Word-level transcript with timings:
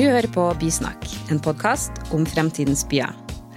Du 0.00 0.06
hører 0.08 0.30
på 0.32 0.40
Bysnakk, 0.56 1.02
en 1.28 1.36
podkast 1.44 1.98
om 2.16 2.22
fremtidens 2.24 2.86
byer. 2.88 3.10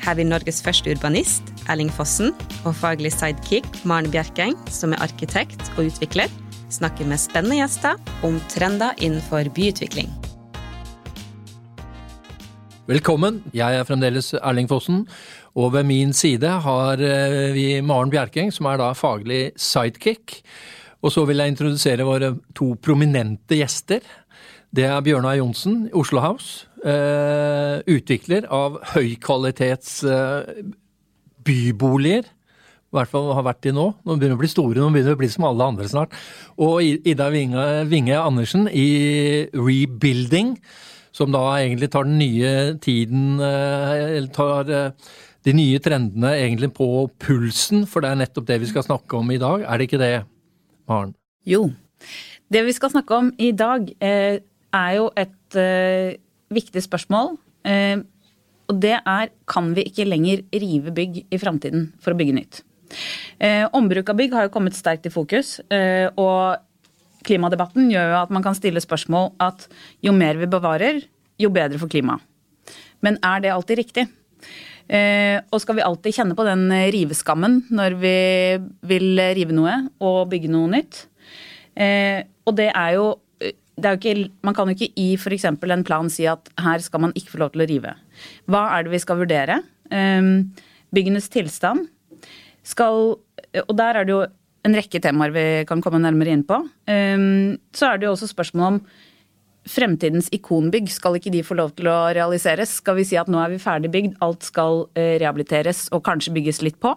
Her 0.03 0.17
vil 0.19 0.27
Norges 0.27 0.57
første 0.59 0.91
urbanist, 0.91 1.53
Erling 1.71 1.87
Fossen, 1.87 2.33
og 2.67 2.75
faglig 2.75 3.13
sidekick 3.15 3.63
Maren 3.87 4.09
Bjerkeng, 4.11 4.57
som 4.67 4.91
er 4.91 4.99
arkitekt 5.05 5.63
og 5.77 5.85
utvikler, 5.85 6.27
snakke 6.67 7.07
med 7.07 7.21
spennende 7.23 7.61
gjester 7.61 7.95
om 8.27 8.41
trender 8.51 8.91
innenfor 8.99 9.47
byutvikling. 9.55 10.11
Velkommen, 12.91 13.39
jeg 13.55 13.79
er 13.79 13.87
fremdeles 13.87 14.33
Erling 14.41 14.67
Fossen, 14.67 15.05
og 15.55 15.77
ved 15.77 15.87
min 15.87 16.11
side 16.11 16.57
har 16.67 16.99
eh, 16.99 17.53
vi 17.55 17.69
Maren 17.79 18.11
Bjerkeng, 18.11 18.51
som 18.51 18.67
er 18.67 18.83
da 18.83 18.91
faglig 18.91 19.53
sidekick. 19.55 20.41
Og 21.03 21.11
så 21.11 21.25
vil 21.27 21.41
jeg 21.41 21.51
introdusere 21.51 22.05
våre 22.07 22.29
to 22.55 22.73
prominente 22.79 23.57
gjester. 23.59 24.03
Det 24.73 24.87
er 24.89 25.03
Bjørnar 25.05 25.35
Johnsen, 25.37 25.83
Oslo 25.93 26.21
House. 26.23 26.65
Uh, 26.81 27.77
utvikler 27.93 28.47
av 28.49 28.79
høykvalitets 28.95 29.99
uh, 30.09 30.49
byboliger. 31.45 32.25
I 32.25 32.97
hvert 32.97 33.11
fall 33.11 33.29
har 33.37 33.45
vært 33.45 33.61
de 33.67 33.73
nå. 33.77 33.85
Nå 34.01 34.15
begynner 34.15 34.33
de 34.33 34.39
å 34.39 34.41
bli 34.41 34.49
store, 34.49 34.81
nå 34.81 34.87
begynner 34.89 35.13
de 35.13 35.17
å 35.17 35.19
bli 35.21 35.29
som 35.29 35.45
alle 35.45 35.67
andre 35.75 35.85
snart. 35.91 36.17
Og 36.57 36.81
Ida 36.81 37.29
Vinge, 37.33 37.67
Vinge 37.91 38.17
Andersen 38.17 38.65
i 38.65 38.87
Rebuilding, 39.53 40.55
som 41.13 41.29
da 41.33 41.43
egentlig 41.59 41.91
tar 41.93 42.09
den 42.09 42.17
nye 42.17 42.73
tiden 42.81 43.37
uh, 43.37 43.93
Eller 43.93 44.31
tar 44.33 44.65
de 45.45 45.53
nye 45.53 45.81
trendene 45.85 46.33
egentlig 46.39 46.71
på 46.73 46.87
pulsen, 47.21 47.85
for 47.85 48.01
det 48.01 48.09
er 48.09 48.21
nettopp 48.23 48.49
det 48.49 48.57
vi 48.63 48.73
skal 48.73 48.89
snakke 48.89 49.21
om 49.21 49.29
i 49.29 49.37
dag. 49.41 49.67
Er 49.67 49.77
det 49.77 49.91
ikke 49.91 50.01
det, 50.01 50.13
Maren? 50.89 51.13
Jo. 51.45 51.67
Det 52.53 52.61
vi 52.67 52.73
skal 52.75 52.91
snakke 52.93 53.21
om 53.21 53.29
i 53.41 53.51
dag, 53.57 53.87
eh, 53.99 54.39
er 54.73 54.97
jo 54.97 55.07
et 55.19 55.57
uh, 55.57 56.15
viktig 56.53 56.83
spørsmål. 56.85 57.35
Uh, 57.67 58.03
og 58.71 58.79
det 58.81 58.95
er 58.97 59.31
kan 59.49 59.73
vi 59.75 59.85
ikke 59.89 60.07
lenger 60.07 60.43
rive 60.55 60.93
bygg 60.95 61.23
i 61.23 61.39
framtiden 61.39 61.91
for 62.01 62.13
å 62.13 62.19
bygge 62.19 62.37
nytt. 62.37 62.61
Uh, 63.41 63.65
ombruk 63.75 64.11
av 64.11 64.19
bygg 64.19 64.35
har 64.37 64.47
jo 64.47 64.53
kommet 64.53 64.77
sterkt 64.77 65.07
i 65.09 65.13
fokus. 65.13 65.59
og 65.69 66.57
klimadebatten 67.23 67.87
gjør 67.91 68.09
jo 68.11 68.19
at 68.19 68.31
man 68.35 68.43
kan 68.43 68.55
stille 68.55 68.81
spørsmål 68.83 69.31
at 69.39 69.67
jo 70.03 70.11
mer 70.11 70.35
vi 70.35 70.49
bevarer, 70.51 70.99
jo 71.39 71.49
bedre 71.49 71.79
for 71.79 71.91
klimaet. 71.91 72.21
Men 73.03 73.17
er 73.23 73.43
det 73.43 73.53
alltid 73.53 73.77
riktig? 73.83 74.09
og 74.83 75.61
skal 75.63 75.77
vi 75.77 75.81
alltid 75.81 76.13
kjenne 76.13 76.35
på 76.35 76.43
den 76.43 76.67
riveskammen 76.91 77.53
når 77.71 77.93
vi 78.01 78.17
vil 78.83 79.21
rive 79.33 79.55
noe 79.55 79.77
og 80.03 80.27
bygge 80.29 80.51
noe 80.51 80.67
nytt? 80.75 81.05
og 81.79 82.57
det 82.59 82.67
er 82.67 82.89
jo 82.97 83.05
ikke, 83.81 84.29
man 84.45 84.53
kan 84.53 84.69
jo 84.69 84.75
ikke 84.75 84.93
i 84.99 85.15
f.eks. 85.17 85.45
en 85.45 85.83
plan 85.83 86.09
si 86.09 86.27
at 86.29 86.49
her 86.61 86.79
skal 86.79 87.01
man 87.01 87.13
ikke 87.15 87.33
få 87.33 87.41
lov 87.41 87.53
til 87.53 87.63
å 87.63 87.69
rive. 87.69 87.95
Hva 88.45 88.67
er 88.77 88.83
det 88.83 88.93
vi 88.93 89.01
skal 89.01 89.17
vurdere? 89.17 89.61
Um, 89.89 90.53
byggenes 90.93 91.29
tilstand 91.29 91.89
skal 92.63 93.19
Og 93.67 93.73
der 93.77 93.97
er 93.99 94.05
det 94.05 94.13
jo 94.13 94.23
en 94.63 94.75
rekke 94.77 95.01
temaer 95.03 95.33
vi 95.35 95.45
kan 95.67 95.81
komme 95.83 95.99
nærmere 95.99 96.31
inn 96.31 96.45
på. 96.47 96.55
Um, 96.87 97.57
så 97.75 97.91
er 97.91 97.97
det 97.99 98.07
jo 98.07 98.13
også 98.13 98.29
spørsmål 98.31 98.63
om 98.69 98.77
fremtidens 99.69 100.29
ikonbygg, 100.35 100.89
skal 100.91 101.15
ikke 101.15 101.31
de 101.31 101.43
få 101.43 101.55
lov 101.55 101.73
til 101.75 101.87
å 101.87 102.11
realiseres? 102.15 102.79
Skal 102.79 102.97
vi 102.97 103.05
si 103.07 103.17
at 103.19 103.29
nå 103.31 103.39
er 103.39 103.51
vi 103.53 103.61
ferdig 103.63 103.91
bygd, 103.91 104.17
alt 104.23 104.43
skal 104.43 104.85
uh, 104.85 105.15
rehabiliteres 105.21 105.89
og 105.95 106.03
kanskje 106.07 106.33
bygges 106.35 106.61
litt 106.63 106.79
på? 106.83 106.95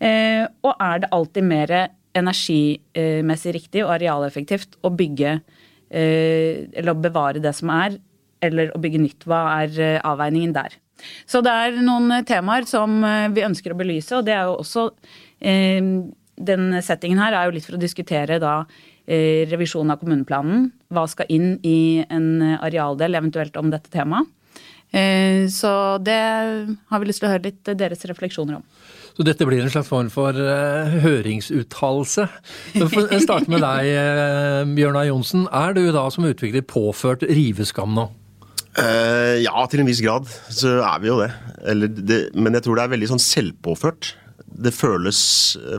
Uh, 0.00 0.46
og 0.66 0.72
er 0.76 1.02
det 1.02 1.10
alltid 1.14 1.46
mer 1.46 1.74
energimessig 2.16 3.54
riktig 3.54 3.84
og 3.84 3.92
arealeffektivt 3.98 4.78
å 4.86 4.90
bygge 4.94 5.38
Eh, 5.38 5.59
eller 5.90 6.92
å 6.92 7.00
bevare 7.00 7.42
det 7.42 7.52
som 7.56 7.72
er, 7.74 7.98
eller 8.44 8.70
å 8.74 8.80
bygge 8.80 9.02
nytt. 9.02 9.26
Hva 9.28 9.42
er 9.60 9.80
eh, 9.80 9.98
avveiningen 10.06 10.54
der? 10.56 10.76
Så 11.28 11.40
det 11.44 11.52
er 11.52 11.80
noen 11.80 12.10
eh, 12.14 12.24
temaer 12.28 12.68
som 12.68 13.00
vi 13.34 13.44
ønsker 13.46 13.74
å 13.74 13.78
belyse, 13.80 14.14
og 14.18 14.28
det 14.28 14.36
er 14.36 14.48
jo 14.48 14.60
også 14.60 14.90
Den 16.40 16.64
settingen 16.84 17.20
her 17.20 17.32
er 17.32 17.46
jo 17.48 17.54
litt 17.56 17.66
for 17.66 17.76
å 17.76 17.80
diskutere 17.80 18.38
da 18.40 18.62
revisjon 19.50 19.90
av 19.90 19.98
kommuneplanen. 20.00 20.68
Hva 20.92 21.06
skal 21.08 21.28
inn 21.32 21.54
i 21.66 22.04
en 22.08 22.42
arealdel, 22.60 23.16
eventuelt 23.16 23.56
om 23.56 23.72
dette 23.72 23.90
temaet. 23.90 24.28
Så 25.50 25.72
det 26.04 26.20
har 26.20 27.00
vi 27.00 27.08
lyst 27.08 27.24
til 27.24 27.28
å 27.28 27.32
høre 27.32 27.48
litt 27.48 27.72
deres 27.80 28.04
refleksjoner 28.08 28.60
om. 28.60 28.64
Så 29.20 29.24
dette 29.28 29.44
blir 29.44 29.60
en 29.60 29.68
slags 29.68 29.90
form 29.90 30.06
for 30.08 30.32
uh, 30.32 30.94
høringsuttalelse. 31.02 32.22
Jeg 32.72 33.18
starter 33.20 33.50
med 33.52 33.60
deg, 33.60 33.88
uh, 33.92 34.70
Bjørnar 34.78 35.10
Johnsen. 35.10 35.42
Er 35.52 35.76
du 35.76 35.82
da 35.92 36.06
som 36.08 36.24
utvikler 36.24 36.64
påført 36.64 37.26
riveskam 37.28 37.92
nå? 37.98 38.06
Uh, 38.78 39.36
ja, 39.44 39.52
til 39.68 39.82
en 39.82 39.90
viss 39.90 40.00
grad 40.00 40.24
så 40.48 40.78
er 40.86 41.04
vi 41.04 41.10
jo 41.10 41.18
det. 41.20 41.28
det. 42.00 42.20
Men 42.32 42.56
jeg 42.56 42.64
tror 42.64 42.80
det 42.80 42.86
er 42.86 42.94
veldig 42.94 43.10
sånn 43.12 43.22
selvpåført. 43.26 44.14
Det 44.48 44.72
føles 44.72 45.20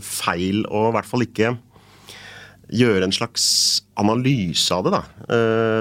feil 0.05 0.61
å 0.69 0.91
i 0.91 0.95
hvert 0.99 1.09
fall 1.09 1.25
ikke 1.25 1.55
gjøre 2.69 3.09
en 3.09 3.17
slags 3.23 3.49
analyse 3.97 4.69
av 4.69 4.85
det 4.85 4.93
da, 4.99 5.03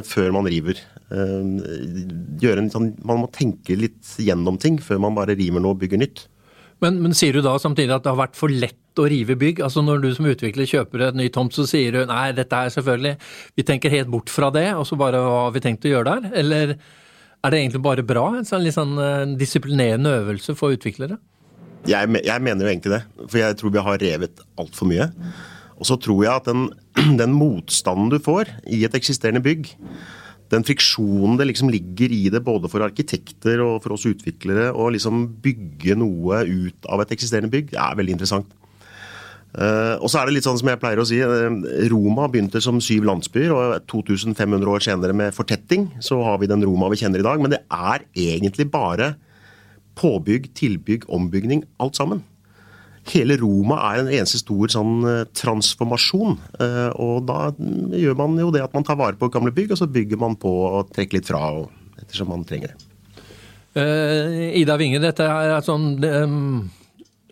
før 0.08 0.32
man 0.40 0.48
river. 0.48 0.80
En, 1.12 2.72
sånn, 2.72 2.94
man 3.04 3.20
må 3.20 3.28
tenke 3.36 3.76
litt 3.76 4.16
gjennom 4.16 4.56
ting 4.56 4.80
før 4.80 5.04
man 5.04 5.20
bare 5.20 5.36
river 5.36 5.60
noe 5.60 5.76
og 5.76 5.84
bygger 5.84 6.06
nytt. 6.08 6.30
Men, 6.80 7.00
men, 7.04 7.14
sier 7.16 7.36
du 7.36 7.42
da 7.44 7.56
samtidig 7.60 7.92
at 7.92 8.06
det 8.06 8.12
har 8.12 8.20
vært 8.22 8.38
for 8.38 8.52
lett 8.52 9.00
å 9.00 9.06
rive 9.10 9.36
bygg? 9.38 9.60
Altså 9.64 9.82
Når 9.84 10.00
du 10.02 10.08
som 10.16 10.28
utvikler 10.30 10.68
kjøper 10.68 11.06
et 11.08 11.18
ny 11.18 11.28
tomt, 11.32 11.54
så 11.56 11.66
sier 11.68 11.94
du 11.94 12.00
nei, 12.08 12.30
dette 12.36 12.56
er 12.56 12.72
selvfølgelig 12.72 13.14
Vi 13.58 13.66
tenker 13.68 13.92
helt 13.92 14.10
bort 14.12 14.32
fra 14.32 14.48
det, 14.54 14.68
og 14.76 14.86
så 14.88 14.98
bare 15.00 15.20
hva 15.20 15.44
har 15.46 15.54
vi 15.56 15.64
tenkt 15.64 15.86
å 15.86 15.92
gjøre 15.92 16.16
der? 16.16 16.32
Eller 16.42 16.74
er 17.40 17.52
det 17.52 17.60
egentlig 17.62 17.84
bare 17.84 18.04
bra? 18.06 18.26
En 18.36 18.48
sånn 18.48 18.64
litt 18.64 18.76
sånn 18.76 18.98
en 19.00 19.36
disiplinerende 19.40 20.12
øvelse 20.22 20.56
for 20.58 20.76
utviklere? 20.76 21.20
Jeg, 21.88 22.10
jeg, 22.20 22.44
mener 22.44 22.66
jo 22.66 22.72
egentlig 22.72 22.92
det. 22.92 23.02
For 23.22 23.40
jeg 23.40 23.56
tror 23.56 23.72
vi 23.72 23.84
har 23.86 24.02
revet 24.02 24.42
altfor 24.60 24.90
mye. 24.90 25.06
Og 25.80 25.88
så 25.88 25.96
tror 25.96 26.24
jeg 26.26 26.32
at 26.34 26.48
den, 26.50 26.66
den 27.22 27.36
motstanden 27.36 28.10
du 28.12 28.18
får 28.22 28.52
i 28.68 28.82
et 28.84 28.96
eksisterende 28.96 29.42
bygg, 29.44 29.72
den 30.50 30.64
friksjonen 30.66 31.36
det 31.38 31.46
liksom 31.50 31.70
ligger 31.70 32.12
i 32.12 32.24
det, 32.32 32.42
både 32.42 32.70
for 32.70 32.82
arkitekter 32.82 33.62
og 33.62 33.84
for 33.84 33.94
oss 33.94 34.08
utviklere, 34.10 34.70
å 34.74 34.88
liksom 34.90 35.28
bygge 35.42 35.94
noe 35.98 36.42
ut 36.48 36.88
av 36.90 37.04
et 37.04 37.14
eksisterende 37.14 37.52
bygg, 37.52 37.76
er 37.78 38.00
veldig 38.00 38.16
interessant. 38.16 38.56
Uh, 39.50 39.98
og 39.98 40.06
så 40.06 40.20
er 40.20 40.28
det 40.28 40.36
litt 40.36 40.46
sånn 40.46 40.60
som 40.60 40.68
jeg 40.70 40.78
pleier 40.78 41.00
å 41.02 41.06
si, 41.06 41.16
uh, 41.26 41.50
Roma 41.90 42.28
begynte 42.30 42.62
som 42.62 42.78
syv 42.82 43.08
landsbyer, 43.08 43.54
og 43.54 43.86
2500 43.90 44.70
år 44.70 44.84
senere 44.84 45.16
med 45.16 45.34
fortetting 45.34 45.88
så 46.02 46.20
har 46.26 46.38
vi 46.42 46.50
den 46.50 46.62
Roma 46.66 46.90
vi 46.92 47.00
kjenner 47.02 47.22
i 47.22 47.26
dag. 47.26 47.42
Men 47.42 47.54
det 47.54 47.64
er 47.66 48.06
egentlig 48.14 48.68
bare 48.70 49.16
påbygg, 49.98 50.52
tilbygg, 50.54 51.08
ombygning, 51.10 51.64
alt 51.82 51.98
sammen 51.98 52.22
hele 53.08 53.36
Roma 53.40 53.78
er 53.90 54.02
en 54.02 54.10
eneste 54.12 54.42
stor 54.42 54.72
sånn 54.72 55.06
eh, 55.08 55.22
transformasjon. 55.36 56.36
Eh, 56.60 56.90
og 57.00 57.24
da 57.28 57.50
gjør 57.96 58.18
man 58.18 58.36
jo 58.40 58.50
det 58.54 58.64
at 58.64 58.76
man 58.76 58.86
tar 58.86 58.98
vare 59.00 59.18
på 59.20 59.30
gamle 59.32 59.54
bygg, 59.54 59.74
og 59.74 59.80
så 59.80 59.88
bygger 59.90 60.20
man 60.20 60.36
på 60.40 60.52
og 60.68 60.92
trekker 60.94 61.20
litt 61.20 61.30
fra 61.30 61.42
ettersom 62.00 62.30
man 62.32 62.44
trenger 62.48 62.74
det. 62.74 62.86
Uh, 63.70 64.50
Ida 64.58 64.74
Winge, 64.80 64.98
dette 64.98 65.22
er 65.22 65.52
sånn 65.62 65.92
um, 66.02 66.64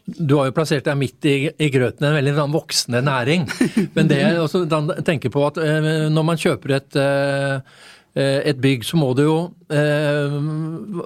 Du 0.06 0.36
har 0.38 0.46
jo 0.46 0.52
plassert 0.54 0.86
deg 0.86 0.94
midt 0.94 1.26
i, 1.26 1.32
i 1.50 1.66
grøten, 1.74 2.06
en 2.06 2.14
veldig 2.14 2.34
sånn 2.36 2.54
voksende 2.54 3.02
næring. 3.02 3.48
Men 3.96 4.10
det 4.10 4.20
jeg 4.22 4.38
også 4.44 4.62
tenker 5.02 5.34
på 5.34 5.42
at 5.48 5.58
uh, 5.58 6.06
når 6.14 6.28
man 6.30 6.38
kjøper 6.38 6.76
et 6.78 7.00
uh, 7.02 7.80
et 8.18 8.58
bygg, 8.58 8.82
så 8.82 8.98
må 8.98 9.12
det 9.14 9.28
jo 9.28 9.36
eh, 9.70 10.32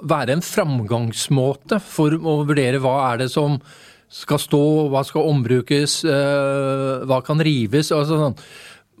være 0.09 0.33
en 0.33 0.41
framgangsmåte 0.41 1.77
for 1.83 2.15
å 2.15 2.39
vurdere 2.47 2.79
hva 2.81 2.95
er 3.11 3.19
det 3.21 3.27
som 3.33 3.59
skal 4.13 4.41
stå, 4.41 4.61
hva 4.93 5.01
skal 5.07 5.25
ombrukes, 5.31 6.03
eh, 6.05 7.03
hva 7.09 7.19
kan 7.25 7.41
rives? 7.43 7.91
Altså, 7.95 8.19
sånn. 8.21 8.37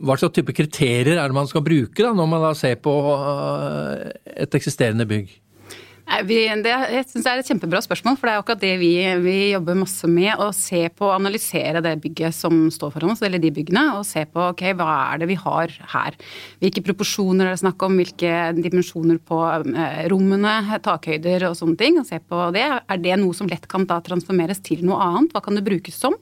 hva 0.03 0.17
slags 0.17 0.33
type 0.33 0.55
kriterier 0.57 1.19
er 1.19 1.29
det 1.29 1.37
man 1.37 1.49
skal 1.49 1.61
bruke 1.65 2.01
da, 2.01 2.13
når 2.17 2.29
man 2.31 2.41
da 2.47 2.53
ser 2.57 2.79
på 2.81 2.93
eh, 3.13 4.11
et 4.45 4.57
eksisterende 4.57 5.05
bygg? 5.09 5.29
Det, 6.03 6.35
jeg 6.67 7.05
synes 7.07 7.23
det 7.23 7.31
er 7.31 7.39
et 7.41 7.47
kjempebra 7.47 7.79
spørsmål, 7.81 8.17
for 8.19 8.27
det 8.27 8.33
er 8.33 8.41
akkurat 8.41 8.61
det 8.61 8.73
vi, 8.81 8.91
vi, 9.23 9.35
jobber 9.53 9.77
masse 9.79 10.07
med. 10.11 10.33
Å 10.35 10.49
se 10.55 10.81
på 10.91 11.07
og 11.07 11.15
analysere 11.15 11.81
det 11.83 11.95
bygget 12.03 12.35
som 12.35 12.65
står 12.73 12.91
foran 12.93 13.13
oss, 13.13 13.23
eller 13.23 13.41
de 13.41 13.51
byggene. 13.55 13.85
Og 13.97 14.03
se 14.07 14.25
på 14.29 14.43
ok, 14.51 14.65
hva 14.77 14.89
er 15.13 15.23
det 15.23 15.29
vi 15.31 15.39
har 15.39 15.73
her. 15.93 16.17
Hvilke 16.61 16.83
proporsjoner 16.85 17.47
er 17.47 17.55
det 17.55 17.63
snakk 17.63 17.87
om, 17.87 17.95
hvilke 18.01 18.33
dimensjoner 18.59 19.21
på 19.23 19.39
eh, 19.47 20.03
rommene, 20.11 20.57
takhøyder 20.83 21.47
og 21.49 21.57
sånne 21.59 21.79
ting. 21.79 21.97
Og 22.01 22.09
se 22.09 22.19
på 22.19 22.49
det. 22.55 22.67
Er 22.67 23.01
det 23.01 23.17
noe 23.23 23.37
som 23.37 23.49
lett 23.49 23.65
kan 23.71 23.87
da 23.89 24.01
transformeres 24.03 24.61
til 24.65 24.83
noe 24.85 24.99
annet? 25.07 25.31
Hva 25.33 25.43
kan 25.47 25.57
det 25.57 25.65
brukes 25.65 25.97
som? 26.03 26.19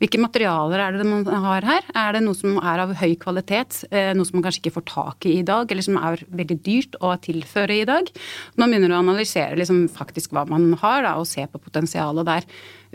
Hvilke 0.00 0.20
materialer 0.20 0.82
er 0.82 0.96
det 0.96 1.06
man 1.08 1.24
har 1.46 1.66
her? 1.66 1.86
Er 1.96 2.16
det 2.16 2.22
noe 2.26 2.36
som 2.36 2.58
er 2.60 2.82
av 2.84 2.94
høy 3.00 3.14
kvalitet, 3.20 3.82
eh, 3.90 4.12
noe 4.16 4.28
som 4.28 4.38
man 4.38 4.46
kanskje 4.46 4.64
ikke 4.64 4.76
får 4.76 4.86
tak 4.90 5.28
i 5.28 5.38
i 5.40 5.46
dag, 5.46 5.70
eller 5.70 5.86
som 5.86 5.96
er 6.00 6.24
veldig 6.28 6.58
dyrt 6.66 6.98
å 7.00 7.14
tilføre 7.20 7.80
i 7.80 7.88
dag? 7.88 8.10
Nå 8.56 8.68
begynner 8.68 8.94
å 8.94 9.00
analysere 9.00 9.56
liksom 9.56 9.86
faktisk 9.92 10.36
hva 10.36 10.46
man 10.48 10.72
har, 10.82 11.02
da, 11.06 11.16
og 11.20 11.28
se 11.30 11.46
på 11.46 11.62
potensialet 11.62 12.28
der. 12.28 12.46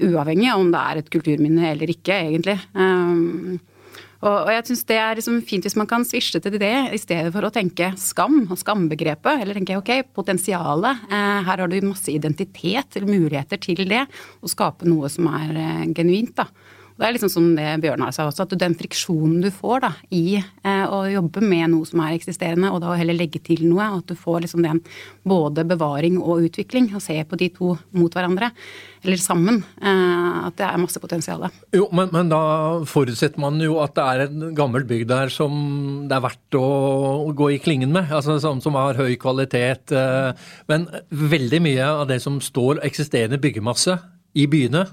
Uavhengig 0.02 0.52
av 0.52 0.62
om 0.62 0.72
det 0.72 0.86
er 0.86 1.02
et 1.02 1.12
kulturminne 1.14 1.74
eller 1.74 1.92
ikke, 1.94 2.16
egentlig. 2.30 2.58
Um, 2.74 3.60
og 4.22 4.52
jeg 4.54 4.66
syns 4.68 4.84
det 4.86 4.98
er 5.02 5.18
liksom 5.18 5.40
fint 5.50 5.66
hvis 5.66 5.76
man 5.80 5.88
kan 5.90 6.04
svisje 6.06 6.38
til 6.44 6.60
det, 6.62 6.76
i 6.94 7.00
stedet 7.02 7.32
for 7.34 7.48
å 7.48 7.54
tenke 7.54 7.90
skam 7.98 8.44
og 8.44 8.60
skambegrepet. 8.60 9.42
Eller 9.42 9.58
tenke 9.58 9.80
ok, 9.80 9.90
potensialet. 10.14 11.08
Eh, 11.10 11.40
her 11.48 11.64
har 11.64 11.72
du 11.72 11.80
masse 11.88 12.12
identitet, 12.14 13.00
eller 13.00 13.10
muligheter 13.10 13.62
til 13.62 13.82
det. 13.90 14.04
Å 14.06 14.52
skape 14.52 14.86
noe 14.90 15.10
som 15.10 15.26
er 15.32 15.58
eh, 15.58 15.90
genuint, 15.98 16.36
da. 16.38 16.46
Det 17.02 17.08
er 17.08 17.16
liksom 17.16 17.32
som 17.34 17.46
det 17.58 17.66
Bjørnar 17.82 18.12
sa 18.14 18.28
også, 18.30 18.46
at 18.46 18.52
den 18.62 18.76
friksjonen 18.78 19.40
du 19.42 19.48
får 19.50 19.82
da, 19.82 19.90
i 20.14 20.38
eh, 20.38 20.84
å 20.86 21.00
jobbe 21.10 21.42
med 21.42 21.72
noe 21.74 21.88
som 21.90 22.04
er 22.06 22.14
eksisterende, 22.14 22.70
og 22.70 22.84
da 22.84 22.94
heller 22.94 23.18
legge 23.18 23.40
til 23.42 23.64
noe, 23.66 23.88
at 23.98 24.12
du 24.12 24.14
får 24.14 24.44
liksom 24.44 24.62
den 24.62 24.84
både 25.26 25.64
bevaring 25.66 26.20
og 26.22 26.46
utvikling, 26.46 26.92
og 26.94 27.02
se 27.02 27.16
på 27.26 27.40
de 27.42 27.48
to 27.56 27.74
mot 27.98 28.14
hverandre, 28.14 28.52
eller 29.02 29.18
sammen, 29.18 29.64
eh, 29.82 30.36
at 30.46 30.60
det 30.60 30.68
er 30.68 30.78
masse 30.84 31.02
potensial. 31.02 31.48
Jo, 31.74 31.88
men, 31.90 32.12
men, 32.14 32.30
da 32.30 32.42
forutsetter 32.86 33.42
man 33.42 33.58
jo 33.66 33.80
at 33.82 33.98
det 33.98 34.06
er 34.06 34.24
en 34.28 34.52
gammel 34.58 34.86
bygg 34.86 35.08
der 35.10 35.34
som 35.34 35.56
det 36.06 36.20
er 36.20 36.26
verdt 36.28 36.60
å 36.60 36.68
gå 37.34 37.50
i 37.56 37.62
klingen 37.64 37.90
med, 37.96 38.14
altså 38.14 38.38
som, 38.44 38.62
som 38.62 38.78
har 38.78 39.02
høy 39.02 39.16
kvalitet. 39.18 39.90
Eh, 39.90 40.54
men 40.70 40.86
veldig 41.10 41.64
mye 41.66 41.90
av 42.04 42.06
det 42.14 42.22
som 42.22 42.38
står 42.46 42.84
eksisterende 42.86 43.42
byggemasse 43.42 43.98
i 44.38 44.46
byene, 44.46 44.86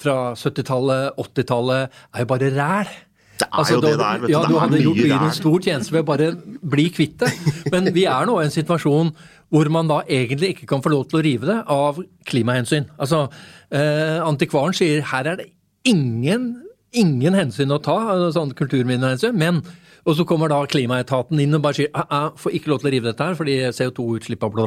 fra 0.00 0.16
70-tallet, 0.38 1.20
80-tallet, 1.20 2.02
er 2.14 2.24
jo 2.24 2.28
bare 2.30 2.50
ræl. 2.56 2.92
Det 3.40 3.46
er 3.48 3.58
altså, 3.58 3.74
jo 3.74 3.80
det 3.80 3.98
der. 3.98 4.18
vet 4.20 4.30
Ja, 4.30 4.40
du 4.44 4.56
hadde 4.60 4.80
gjort 4.82 4.98
byen 5.00 5.26
en 5.26 5.36
stor 5.36 5.62
tjeneste 5.64 5.94
ved 5.94 6.02
å 6.02 6.08
bare 6.10 6.30
bli 6.74 6.88
kvitt 6.92 7.22
det. 7.22 7.30
Men 7.72 7.88
vi 7.96 8.04
er 8.04 8.28
nå 8.28 8.36
i 8.40 8.48
en 8.48 8.52
situasjon 8.52 9.14
hvor 9.50 9.70
man 9.72 9.88
da 9.90 10.02
egentlig 10.06 10.54
ikke 10.54 10.68
kan 10.70 10.82
få 10.84 10.92
lov 10.92 11.06
til 11.08 11.20
å 11.20 11.22
rive 11.24 11.48
det 11.48 11.56
av 11.72 12.02
klimahensyn. 12.28 12.90
Altså, 13.00 13.24
eh, 13.72 14.20
Antikvaren 14.22 14.76
sier 14.76 15.02
her 15.10 15.26
er 15.32 15.40
det 15.40 15.48
ingen, 15.88 16.52
ingen 16.92 17.38
hensyn 17.38 17.72
å 17.72 17.80
ta, 17.82 17.96
sånn 18.34 18.52
kulturminnehensyn, 18.58 19.34
men 19.40 19.62
og 20.06 20.16
så 20.16 20.26
kommer 20.28 20.50
da 20.52 20.60
klimaetaten 20.70 21.40
inn 21.42 21.56
og 21.56 21.64
bare 21.64 21.78
sier 21.80 21.90
at 21.96 22.12
jeg 22.14 22.42
får 22.42 22.56
ikke 22.58 22.72
lov 22.72 22.82
til 22.82 22.90
å 22.90 22.92
rive 22.94 23.10
dette 23.10 23.26
her 23.26 23.38
fordi 23.38 23.56
CO2-utslippet 23.76 24.60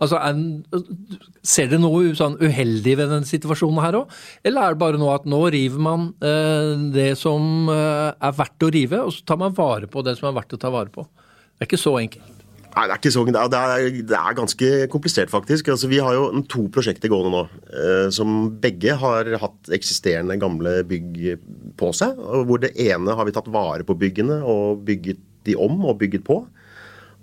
Altså, 0.00 0.20
Ser 1.40 1.70
dere 1.70 1.82
noe 1.82 2.14
sånn 2.18 2.36
uheldig 2.40 2.96
ved 3.00 3.12
den 3.14 3.28
situasjonen 3.28 3.82
her 3.84 4.00
òg? 4.02 4.18
Eller 4.46 4.66
er 4.66 4.76
det 4.76 4.82
bare 4.82 5.00
noe 5.00 5.14
at 5.16 5.28
nå 5.28 5.40
river 5.52 5.82
man 5.82 6.10
eh, 6.24 6.74
det 6.94 7.12
som 7.20 7.70
eh, 7.72 8.10
er 8.12 8.36
verdt 8.36 8.66
å 8.66 8.72
rive, 8.72 9.00
og 9.06 9.14
så 9.14 9.24
tar 9.26 9.40
man 9.40 9.56
vare 9.56 9.88
på 9.90 10.04
det 10.06 10.18
som 10.18 10.30
er 10.30 10.36
verdt 10.40 10.56
å 10.56 10.60
ta 10.60 10.72
vare 10.72 10.92
på? 10.92 11.06
Det 11.06 11.64
er 11.64 11.70
ikke 11.70 11.80
så 11.80 11.96
enkelt. 12.00 12.36
Nei, 12.70 12.84
det 12.86 12.94
er 12.94 13.00
ikke 13.00 13.10
så 13.10 13.22
det 13.26 13.38
er, 13.58 13.86
det 14.06 14.16
er 14.16 14.36
ganske 14.38 14.68
komplisert, 14.92 15.30
faktisk. 15.32 15.72
Altså, 15.72 15.88
vi 15.90 15.98
har 15.98 16.14
jo 16.14 16.42
to 16.50 16.68
prosjekter 16.72 17.10
gående 17.10 17.32
nå, 17.34 17.40
eh, 17.74 18.06
som 18.14 18.44
begge 18.62 18.94
har 19.00 19.30
hatt 19.42 19.72
eksisterende 19.74 20.38
gamle 20.38 20.76
bygg 20.86 21.18
på 21.80 21.90
seg. 21.96 22.18
Hvor 22.18 22.60
det 22.62 22.74
ene 22.80 23.16
har 23.16 23.28
vi 23.28 23.34
tatt 23.36 23.50
vare 23.52 23.86
på 23.86 23.96
byggene 23.98 24.40
og 24.44 24.84
bygget 24.86 25.20
de 25.48 25.56
om 25.56 25.80
og 25.88 25.98
bygget 26.02 26.26
på. 26.26 26.42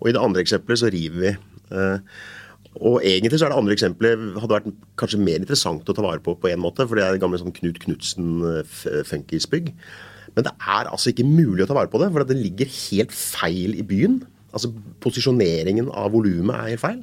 Og 0.01 0.09
i 0.09 0.13
det 0.15 0.21
andre 0.21 0.43
eksempelet 0.43 0.81
så 0.81 0.91
river 0.93 1.23
vi. 1.23 1.31
Eh, 1.73 2.19
og 2.77 3.01
egentlig 3.01 3.39
så 3.39 3.47
er 3.47 3.53
det 3.53 3.57
andre 3.57 3.73
eksempelet 3.73 4.35
hadde 4.37 4.53
vært 4.53 4.67
kanskje 5.01 5.21
mer 5.21 5.39
interessant 5.41 5.87
å 5.89 5.95
ta 5.97 6.03
vare 6.05 6.21
på 6.21 6.35
på 6.37 6.51
en 6.51 6.61
måte, 6.61 6.85
for 6.85 6.97
det 6.97 7.05
er 7.05 7.15
det 7.15 7.23
gamle 7.23 7.39
sånn 7.41 7.55
Knut 7.55 7.79
Knutsen-funkisbygg. 7.85 9.71
Eh, 9.73 10.03
Men 10.37 10.45
det 10.45 10.53
er 10.61 10.89
altså 10.91 11.09
ikke 11.09 11.25
mulig 11.25 11.63
å 11.65 11.69
ta 11.71 11.73
vare 11.73 11.89
på 11.89 11.97
det, 11.97 12.11
for 12.13 12.27
det 12.27 12.37
ligger 12.37 12.69
helt 12.69 13.13
feil 13.15 13.73
i 13.73 13.85
byen. 13.87 14.19
Altså 14.53 14.69
Posisjoneringen 15.01 15.89
av 15.89 16.13
volumet 16.13 16.53
er 16.53 16.75
helt 16.75 16.83
feil. 16.83 16.99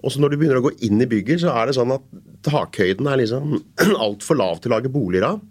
Og 0.00 0.12
så 0.12 0.22
når 0.22 0.32
du 0.32 0.38
begynner 0.40 0.60
å 0.62 0.64
gå 0.64 0.72
inn 0.86 1.02
i 1.02 1.08
bygget, 1.10 1.42
så 1.42 1.52
er 1.52 1.68
det 1.68 1.76
sånn 1.76 1.92
at 1.92 2.04
takhøyden 2.46 3.08
er 3.10 3.20
liksom 3.20 3.58
altfor 4.06 4.38
lav 4.40 4.62
til 4.62 4.72
å 4.72 4.78
lage 4.78 4.92
boliger 4.92 5.28
av. 5.34 5.44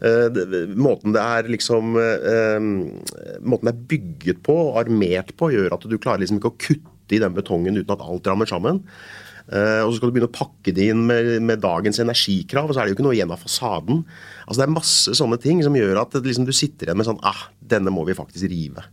Uh, 0.00 0.72
måten 0.80 1.12
det 1.12 1.20
er 1.20 1.48
liksom 1.52 1.92
uh, 1.92 2.56
Måten 3.44 3.68
det 3.68 3.72
er 3.74 3.82
bygget 3.90 4.38
på 4.46 4.54
og 4.70 4.78
armert 4.80 5.34
på, 5.36 5.50
gjør 5.52 5.76
at 5.76 5.84
du 5.84 5.98
klarer 6.00 6.22
liksom 6.22 6.38
ikke 6.40 6.54
å 6.54 6.60
kutte 6.60 7.16
i 7.16 7.20
den 7.20 7.34
betongen 7.36 7.76
uten 7.76 7.92
at 7.92 8.04
alt 8.06 8.30
rammer 8.30 8.48
sammen. 8.48 8.80
Uh, 9.50 9.82
og 9.82 9.90
så 9.90 9.98
skal 9.98 10.10
du 10.10 10.14
begynne 10.14 10.30
å 10.30 10.36
pakke 10.36 10.72
det 10.76 10.90
inn 10.92 11.02
med, 11.08 11.32
med, 11.42 11.60
dagens 11.60 11.98
energikrav, 12.00 12.68
og 12.70 12.76
så 12.76 12.80
er 12.80 12.86
det 12.86 12.94
jo 12.94 13.00
ikke 13.00 13.06
noe 13.08 13.16
igjen 13.18 13.34
av 13.34 13.42
fasaden. 13.42 14.04
Altså 14.46 14.60
Det 14.60 14.66
er 14.68 14.76
masse 14.76 15.16
sånne 15.18 15.40
ting 15.42 15.60
som 15.66 15.76
gjør 15.76 16.04
at 16.04 16.16
liksom, 16.22 16.46
du 16.48 16.54
sitter 16.54 16.88
igjen 16.88 17.00
med 17.00 17.08
sånn 17.08 17.20
ah, 17.26 17.48
denne 17.58 17.92
må 17.92 18.06
vi 18.08 18.16
faktisk 18.16 18.48
rive. 18.52 18.86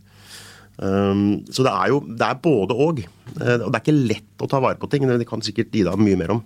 Um, 0.78 1.40
så 1.50 1.64
det 1.66 1.72
er 1.72 1.90
jo 1.90 2.02
det 2.06 2.26
er 2.26 2.42
både 2.42 2.76
og. 2.76 3.00
Uh, 3.38 3.56
og 3.64 3.68
det 3.68 3.78
er 3.78 3.82
ikke 3.82 3.96
lett 3.96 4.44
å 4.44 4.48
ta 4.50 4.60
vare 4.62 4.78
på 4.78 4.90
ting. 4.90 5.06
Det 5.10 5.26
kan 5.28 5.42
sikkert 5.44 5.74
Ida 5.74 5.96
mye 5.98 6.18
mer 6.20 6.36
om. 6.36 6.42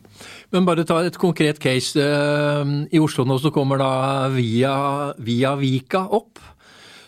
Men 0.54 0.68
bare 0.68 0.86
ta 0.88 1.02
et 1.04 1.18
konkret 1.20 1.60
case. 1.62 2.00
Uh, 2.00 2.86
I 2.88 3.02
Oslo 3.02 3.26
nå 3.28 3.38
så 3.42 3.52
kommer 3.54 3.80
da 3.82 3.92
Via, 4.32 4.74
via 5.20 5.54
Vika 5.60 6.06
opp, 6.16 6.40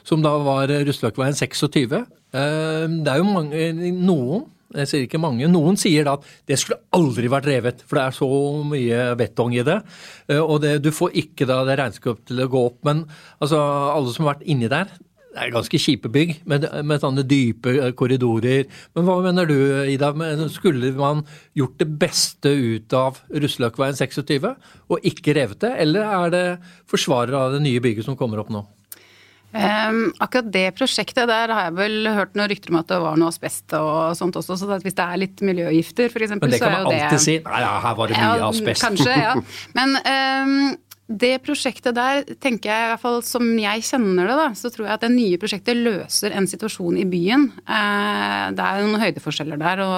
som 0.04 0.24
da 0.24 0.34
var 0.44 0.72
Russeløkveien 0.84 1.36
26. 1.38 1.96
Uh, 2.34 2.84
det 3.00 3.14
er 3.14 3.22
jo 3.22 3.30
mange, 3.30 3.70
noen 3.94 4.50
jeg 4.74 4.90
sier 4.90 5.04
ikke 5.06 5.20
mange. 5.22 5.46
Noen 5.50 5.76
sier 5.78 6.06
da 6.06 6.16
at 6.18 6.24
det 6.50 6.58
skulle 6.58 6.80
aldri 6.96 7.28
vært 7.30 7.46
revet, 7.46 7.82
for 7.86 7.98
det 7.98 8.04
er 8.08 8.16
så 8.16 8.28
mye 8.66 9.00
betong 9.20 9.54
i 9.54 9.64
det. 9.66 9.78
Uh, 10.30 10.42
og 10.42 10.58
det, 10.64 10.76
du 10.84 10.90
får 10.94 11.14
ikke 11.24 11.48
da 11.48 11.62
det 11.68 11.78
regnskapet 11.80 12.26
til 12.30 12.42
å 12.42 12.50
gå 12.50 12.64
opp. 12.72 12.80
Men 12.86 13.04
altså, 13.38 13.60
alle 13.94 14.14
som 14.14 14.26
har 14.26 14.34
vært 14.34 14.48
inni 14.50 14.70
der, 14.72 14.90
det 15.34 15.42
er 15.42 15.54
ganske 15.54 15.80
kjipe 15.82 16.10
bygg 16.14 16.36
med, 16.50 16.66
med, 16.86 17.00
sånne 17.02 17.24
dype 17.26 17.90
korridorer. 17.98 18.68
Men 18.94 19.08
hva 19.08 19.16
mener 19.24 19.48
du, 19.50 19.56
Ida? 19.90 20.12
Skulle 20.54 20.92
man 20.94 21.24
gjort 21.58 21.74
det 21.82 21.88
beste 21.98 22.52
ut 22.54 22.94
av 22.94 23.18
Russeløkveien 23.34 23.98
26 23.98 24.46
og 24.46 25.10
ikke 25.10 25.34
revet 25.34 25.64
det, 25.64 25.74
eller 25.82 26.06
er 26.06 26.32
det 26.34 26.46
forsvarere 26.90 27.40
av 27.48 27.56
det 27.56 27.64
nye 27.66 27.82
bygget 27.82 28.06
som 28.06 28.18
kommer 28.18 28.42
opp 28.44 28.52
nå? 28.54 28.62
Um, 29.54 30.08
akkurat 30.18 30.48
det 30.50 30.64
prosjektet 30.74 31.28
der 31.30 31.50
har 31.54 31.68
jeg 31.68 31.74
vel 31.76 32.08
hørt 32.10 32.32
noen 32.34 32.48
rykter 32.50 32.72
om 32.72 32.80
at 32.80 32.88
det 32.90 32.96
var 33.04 33.18
noe 33.20 33.30
asbest 33.30 33.74
og 33.78 34.16
sånt 34.18 34.34
også, 34.40 34.56
så 34.58 34.78
hvis 34.82 34.96
det 34.98 35.04
er 35.04 35.20
litt 35.22 35.44
miljøgifter 35.46 36.10
f.eks. 36.10 36.34
Men 36.40 36.50
det 36.50 36.58
kan 36.62 36.74
man 36.74 36.88
alltid 36.90 37.22
si. 37.22 37.36
Nei, 37.44 37.60
ja, 37.62 37.76
her 37.84 37.94
var 38.00 38.10
det 38.10 38.18
mye 38.18 38.32
ja, 38.40 38.48
asbest. 38.48 38.82
Kanskje, 38.82 39.14
ja. 39.14 39.36
Men 39.78 39.94
um, 40.00 40.56
det 41.04 41.34
prosjektet 41.44 41.92
der, 41.98 42.22
tenker 42.40 42.70
jeg 42.70 42.84
i 42.86 42.88
hvert 42.94 43.02
fall 43.02 43.18
som 43.26 43.44
jeg 43.60 43.82
kjenner 43.84 44.24
det, 44.30 44.36
da, 44.38 44.46
så 44.56 44.70
tror 44.72 44.86
jeg 44.86 44.94
at 44.94 45.02
det 45.04 45.10
nye 45.12 45.40
prosjektet 45.40 45.76
løser 45.76 46.32
en 46.32 46.48
situasjon 46.48 46.96
i 47.02 47.04
byen. 47.08 47.44
Eh, 47.60 48.46
det 48.56 48.64
er 48.64 48.80
noen 48.80 49.02
høydeforskjeller 49.02 49.60
der 49.60 49.82
og, 49.84 49.92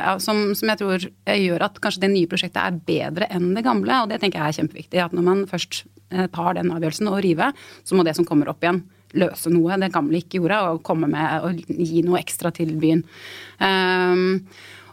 ja, 0.00 0.14
som, 0.22 0.40
som, 0.56 0.72
jeg 0.72 0.80
tror 0.80 1.06
gjør 1.36 1.66
at 1.68 1.76
kanskje 1.84 2.06
det 2.06 2.12
nye 2.14 2.30
prosjektet 2.30 2.62
er 2.62 2.80
bedre 2.88 3.28
enn 3.36 3.50
det 3.52 3.66
gamle. 3.68 4.00
Og 4.00 4.08
det 4.12 4.22
tenker 4.22 4.40
jeg 4.40 4.54
er 4.54 4.58
kjempeviktig. 4.62 5.04
At 5.04 5.16
når 5.16 5.28
man 5.28 5.44
først 5.50 5.82
eh, 6.08 6.24
tar 6.32 6.56
den 6.56 6.72
avgjørelsen 6.72 7.12
å 7.12 7.20
rive, 7.20 7.52
så 7.84 7.98
må 7.98 8.06
det 8.08 8.16
som 8.16 8.28
kommer 8.28 8.48
opp 8.48 8.64
igjen, 8.64 8.80
løse 9.20 9.52
noe 9.52 9.76
det 9.80 9.92
gamle 9.92 10.24
ikke 10.24 10.40
gjorde, 10.40 10.62
og 10.70 10.84
komme 10.88 11.12
med 11.12 11.44
og 11.44 11.60
gi 11.68 12.00
noe 12.06 12.22
ekstra 12.24 12.48
til 12.56 12.72
byen. 12.80 13.04
Um, 13.60 14.46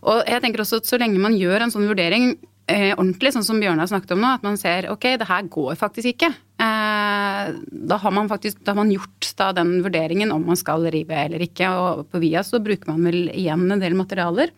og 0.04 0.28
jeg 0.28 0.44
tenker 0.44 0.64
også 0.64 0.82
at 0.82 0.88
Så 0.88 1.00
lenge 1.00 1.20
man 1.22 1.36
gjør 1.36 1.64
en 1.64 1.72
sånn 1.72 1.88
vurdering 1.88 2.34
eh, 2.67 2.91
ordentlig, 2.96 3.34
sånn 3.36 3.46
som 3.46 3.62
Bjørnar 3.62 3.89
snakket 3.91 4.15
om 4.15 4.24
nå, 4.24 4.34
at 4.38 4.46
man 4.46 4.60
ser 4.60 4.89
ok, 4.91 5.08
det 5.22 5.29
her 5.29 5.48
går 5.51 5.77
faktisk 5.79 6.13
ikke. 6.13 6.32
Eh, 6.63 7.53
da 7.91 8.00
har 8.00 8.15
man 8.15 8.29
faktisk 8.32 8.62
da 8.63 8.74
har 8.74 8.82
man 8.82 8.93
gjort 8.93 9.32
da, 9.39 9.51
den 9.58 9.77
vurderingen 9.86 10.32
om 10.36 10.46
man 10.48 10.60
skal 10.60 10.86
rive 10.93 11.24
eller 11.25 11.43
ikke. 11.46 11.72
Og 11.72 12.05
på 12.12 12.22
VIA 12.24 12.43
så 12.48 12.62
bruker 12.63 12.93
man 12.93 13.08
vel 13.10 13.25
igjen 13.34 13.65
en 13.72 13.84
del 13.84 13.98
materialer. 14.00 14.53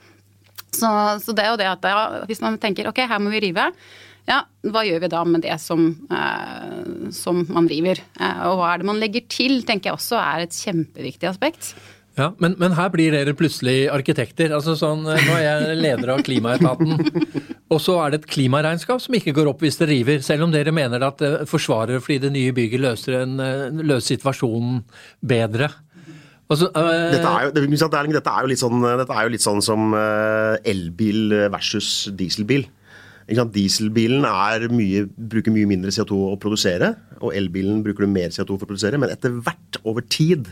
Så, 0.75 0.89
så 1.23 1.35
det 1.35 1.45
er 1.45 1.53
jo 1.53 1.61
det 1.61 1.71
at 1.71 1.85
da, 1.85 2.25
hvis 2.27 2.43
man 2.43 2.59
tenker 2.61 2.89
ok, 2.91 3.05
her 3.07 3.21
må 3.23 3.31
vi 3.33 3.45
rive. 3.47 3.69
Ja, 4.25 4.39
hva 4.73 4.81
gjør 4.81 5.03
vi 5.03 5.09
da 5.13 5.21
med 5.29 5.43
det 5.45 5.55
som, 5.61 5.83
eh, 6.09 7.09
som 7.13 7.43
man 7.53 7.69
river? 7.69 8.01
Eh, 8.17 8.39
og 8.49 8.57
hva 8.59 8.71
er 8.73 8.81
det 8.81 8.89
man 8.89 9.01
legger 9.01 9.27
til, 9.29 9.59
tenker 9.67 9.91
jeg 9.91 9.99
også 9.99 10.17
er 10.17 10.45
et 10.45 10.57
kjempeviktig 10.57 11.29
aspekt. 11.29 11.75
Ja, 12.15 12.29
men, 12.39 12.53
men, 12.61 12.75
her 12.77 12.91
blir 12.93 13.11
dere 13.11 13.33
plutselig 13.35 13.89
arkitekter. 13.91 14.53
altså 14.55 14.77
sånn, 14.79 15.03
Nå 15.03 15.33
er 15.35 15.41
jeg 15.43 15.79
leder 15.81 16.13
av 16.13 16.21
Klimaetaten. 16.23 16.95
Og 17.73 17.81
så 17.83 17.97
er 17.99 18.13
det 18.13 18.21
et 18.21 18.29
klimaregnskap 18.31 19.01
som 19.03 19.17
ikke 19.17 19.33
går 19.35 19.49
opp 19.51 19.65
hvis 19.65 19.79
det 19.81 19.89
river. 19.89 20.21
Selv 20.23 20.45
om 20.45 20.53
dere 20.53 20.71
mener 20.75 21.03
at 21.03 21.19
det 21.19 21.49
forsvarer 21.51 21.99
fordi 22.03 22.21
det 22.27 22.31
nye 22.35 22.53
bygget 22.55 22.83
løser, 22.85 23.17
en, 23.23 23.35
eh, 23.43 23.81
løser 23.81 24.15
situasjonen 24.15 24.79
bedre. 25.19 25.71
Altså, 26.45 26.69
øh, 26.69 27.11
dette, 27.11 27.25
er 27.25 27.47
jo, 27.49 27.65
litt 27.65 27.81
sånn, 27.81 27.91
dette 28.85 29.15
er 29.17 29.25
jo 29.25 29.33
litt 29.33 29.43
sånn 29.43 29.63
som 29.65 29.95
elbil 29.97 31.33
versus 31.51 32.05
dieselbil. 32.15 32.67
Dieselbilen 33.25 34.21
mye, 34.69 35.07
bruker 35.09 35.51
mye 35.51 35.65
mindre 35.65 35.89
CO2 35.89 36.19
å 36.29 36.35
produsere, 36.37 36.93
og 37.17 37.33
elbilen 37.33 37.81
bruker 37.83 38.05
du 38.05 38.11
mer 38.13 38.29
CO2 38.29 38.59
for 38.59 38.67
å 38.67 38.69
produsere. 38.69 39.01
Men 39.01 39.09
etter 39.09 39.33
hvert, 39.33 39.81
over 39.83 40.05
tid, 40.05 40.51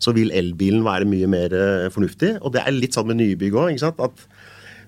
så 0.00 0.14
vil 0.16 0.32
elbilen 0.36 0.84
være 0.86 1.08
mye 1.08 1.28
mer 1.30 1.54
eh, 1.56 1.88
fornuftig. 1.92 2.36
Og 2.40 2.54
det 2.54 2.64
er 2.64 2.76
litt 2.76 2.96
sånn 2.96 3.10
med 3.10 3.20
nye 3.20 3.38
bygg 3.40 3.58
òg. 3.60 3.84
At 3.90 4.24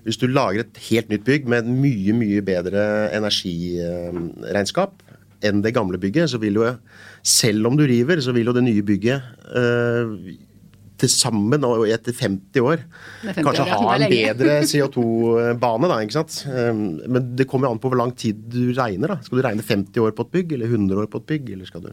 hvis 0.03 0.19
du 0.19 0.27
lager 0.27 0.65
et 0.65 0.79
helt 0.89 1.11
nytt 1.13 1.25
bygg 1.27 1.49
med 1.49 1.63
et 1.63 1.69
mye, 1.83 2.15
mye 2.17 2.41
bedre 2.45 2.87
energiregnskap 3.15 5.03
enn 5.43 5.61
det 5.63 5.73
gamle 5.75 5.99
bygget, 5.99 6.31
så 6.31 6.39
vil 6.39 6.55
jo, 6.59 6.69
selv 7.19 7.67
om 7.67 7.77
du 7.77 7.83
river, 7.87 8.21
så 8.23 8.31
vil 8.35 8.47
jo 8.49 8.55
det 8.55 8.63
nye 8.63 8.83
bygget 8.85 9.19
øh, 9.59 10.13
til 11.03 11.11
sammen 11.11 11.65
og 11.67 11.83
etter 11.91 12.15
50 12.15 12.63
år 12.63 12.83
50 13.25 13.43
kanskje 13.43 13.65
år, 13.65 13.71
ha 13.73 13.95
en 13.97 14.13
bedre 14.13 14.59
CO2-bane. 14.69 15.89
da, 15.91 15.99
ikke 16.03 16.15
sant? 16.15 16.37
Men 16.47 17.33
det 17.37 17.47
kommer 17.51 17.71
an 17.71 17.81
på 17.83 17.91
hvor 17.91 17.99
lang 17.99 18.13
tid 18.15 18.39
du 18.53 18.71
regner. 18.77 19.15
da. 19.15 19.19
Skal 19.25 19.39
du 19.39 19.45
regne 19.45 19.65
50 19.65 20.05
år 20.05 20.15
på 20.15 20.27
et 20.27 20.37
bygg, 20.37 20.55
eller 20.57 20.71
100 20.71 21.03
år 21.03 21.11
på 21.11 21.23
et 21.23 21.27
bygg? 21.33 21.51
eller 21.57 21.69
skal 21.69 21.89
du... 21.89 21.91